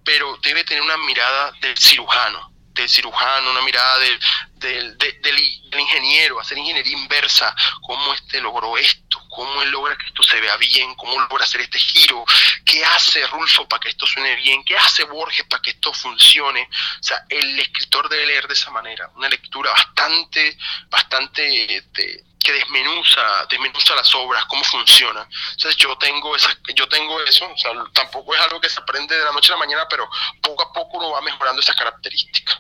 [0.03, 4.19] pero debe tener una mirada del cirujano, del cirujano, una mirada del,
[4.55, 5.39] del, del,
[5.79, 10.57] ingeniero, hacer ingeniería inversa, cómo este logró esto, cómo él logra que esto se vea
[10.57, 12.25] bien, cómo logra hacer este giro,
[12.65, 16.69] qué hace Rulfo para que esto suene bien, qué hace Borges para que esto funcione.
[17.01, 20.57] O sea, el escritor debe leer de esa manera, una lectura bastante,
[20.89, 21.77] bastante...
[21.77, 25.29] Este, que desmenuza, desmenuza las obras, cómo funciona.
[25.53, 29.17] Entonces yo tengo esa, yo tengo eso, o sea, tampoco es algo que se aprende
[29.17, 30.09] de la noche a la mañana, pero
[30.41, 32.59] poco a poco uno va mejorando esas características.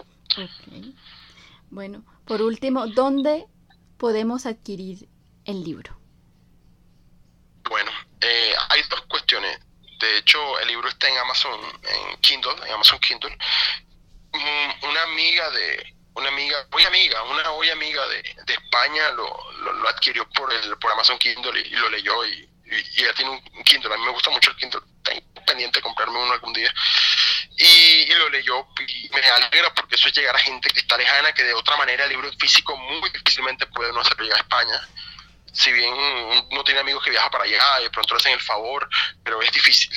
[1.70, 3.46] Bueno, por último, ¿dónde
[3.98, 5.08] podemos adquirir
[5.44, 5.98] el libro?
[7.68, 9.58] Bueno, eh, hay dos cuestiones.
[10.00, 13.36] De hecho, el libro está en Amazon, en Kindle, en Amazon Kindle.
[14.32, 19.52] Mm, una amiga de, una amiga, muy amiga, una muy amiga de, de España lo,
[19.52, 23.64] lo, adquirió por el por Amazon Kindle y, lo leyó y, y, ella tiene un
[23.64, 23.94] Kindle.
[23.94, 26.72] A mí me gusta mucho el Kindle, tengo pendiente de comprarme uno algún día.
[27.56, 31.32] Y, lo leyó y me alegra porque eso es llegar a gente que está lejana,
[31.32, 34.88] que de otra manera el libro físico muy difícilmente puede no hacerlo llegar a España.
[35.52, 38.88] Si bien uno tiene amigos que viajan para allá y de pronto hacen el favor,
[39.22, 39.90] pero es difícil.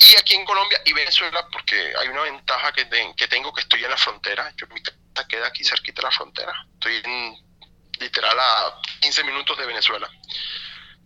[0.00, 3.84] Y aquí en Colombia y Venezuela, porque hay una ventaja que, que tengo que estoy
[3.84, 4.52] en la frontera.
[4.56, 4.80] Yo, mi
[5.26, 6.52] queda aquí cerquita de la frontera.
[6.74, 7.02] Estoy
[7.98, 10.08] literal a 15 minutos de Venezuela.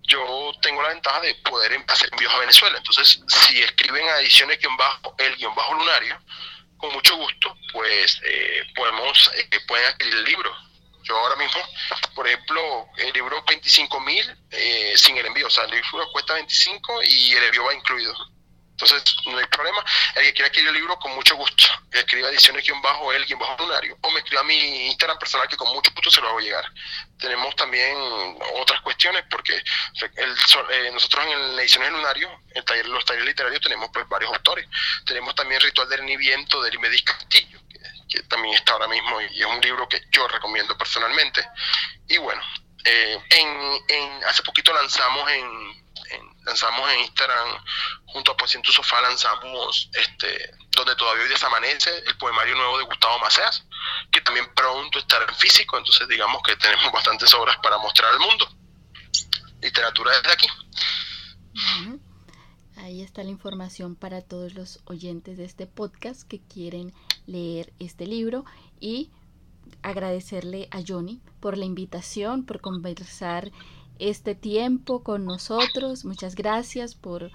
[0.02, 2.76] Yo tengo la ventaja de poder hacer envíos a Venezuela.
[2.76, 6.18] Entonces, si escriben a ediciones guion bajo, el guion bajo lunario,
[6.76, 10.52] con mucho gusto, pues eh, podemos, eh, pueden adquirir el libro.
[11.04, 11.60] Yo ahora mismo,
[12.14, 16.34] por ejemplo, el libro 25 mil eh, sin el envío, o sea, el libro cuesta
[16.34, 18.14] 25 y el envío va incluido.
[18.72, 19.84] Entonces, no hay problema.
[20.16, 21.64] El que quiera adquirir el libro, con mucho gusto.
[21.92, 23.12] Escriba ediciones guion bajo
[23.58, 23.96] lunario.
[24.00, 26.64] O me escriba a mi Instagram personal que con mucho gusto se lo hago llegar.
[27.18, 27.96] Tenemos también
[28.56, 34.08] otras cuestiones porque eh, nosotros en ediciones lunario, en taller, los talleres literarios, tenemos pues
[34.08, 34.66] varios autores.
[35.06, 37.60] Tenemos también Ritual del Niviento de Limedis Castillo,
[38.08, 41.46] que, también está ahora mismo y es un libro que yo recomiendo personalmente.
[42.08, 42.42] Y bueno,
[42.84, 45.81] eh, en, en, hace poquito lanzamos en
[46.44, 47.48] lanzamos en Instagram,
[48.06, 53.18] junto a Poesía sofá, lanzamos este, donde todavía hoy desamanece, el poemario nuevo de Gustavo
[53.18, 53.64] Maceas,
[54.10, 58.20] que también pronto estará en físico, entonces digamos que tenemos bastantes obras para mostrar al
[58.20, 58.48] mundo.
[59.60, 60.46] Literatura desde aquí.
[62.76, 66.92] Ahí está la información para todos los oyentes de este podcast que quieren
[67.26, 68.44] leer este libro
[68.80, 69.10] y
[69.82, 73.52] agradecerle a Johnny por la invitación, por conversar
[73.98, 76.04] este tiempo con nosotros.
[76.04, 77.30] Muchas gracias por,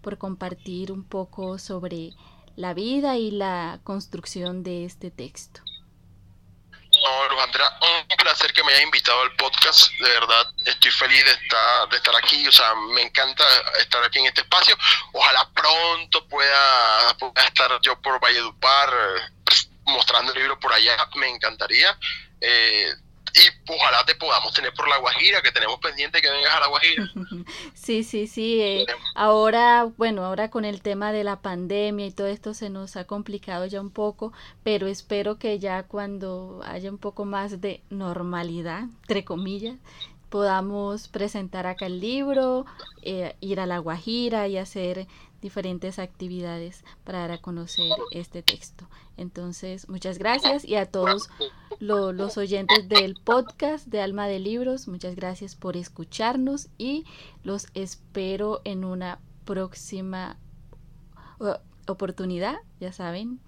[0.00, 2.12] por compartir un poco sobre
[2.56, 5.62] la vida y la construcción de este texto.
[7.00, 9.90] No, Alejandra, un placer que me hayas invitado al podcast.
[9.98, 12.46] De verdad, estoy feliz de estar, de estar aquí.
[12.46, 13.44] O sea, me encanta
[13.80, 14.76] estar aquí en este espacio.
[15.12, 18.90] Ojalá pronto pueda, pueda estar yo por Valledupar
[19.44, 20.96] pues, mostrando el libro por allá.
[21.16, 21.98] Me encantaría.
[22.40, 22.92] Eh,
[23.34, 26.66] y ojalá te podamos tener por la Guajira, que tenemos pendiente que vengas a la
[26.68, 27.10] Guajira.
[27.74, 28.60] Sí, sí, sí.
[28.60, 32.96] Eh, ahora, bueno, ahora con el tema de la pandemia y todo esto se nos
[32.96, 37.82] ha complicado ya un poco, pero espero que ya cuando haya un poco más de
[37.90, 39.76] normalidad, entre comillas,
[40.28, 42.66] podamos presentar acá el libro,
[43.02, 45.06] eh, ir a la Guajira y hacer
[45.42, 48.86] diferentes actividades para dar a conocer este texto.
[49.16, 51.28] Entonces, muchas gracias y a todos
[51.80, 57.04] los oyentes del podcast de Alma de Libros, muchas gracias por escucharnos y
[57.42, 60.38] los espero en una próxima
[61.86, 63.40] oportunidad, ya saben,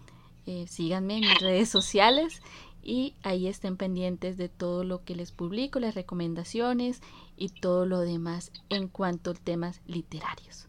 [0.46, 2.42] eh, síganme en mis redes sociales
[2.82, 7.00] y ahí estén pendientes de todo lo que les publico, las recomendaciones
[7.36, 10.68] y todo lo demás en cuanto a temas literarios.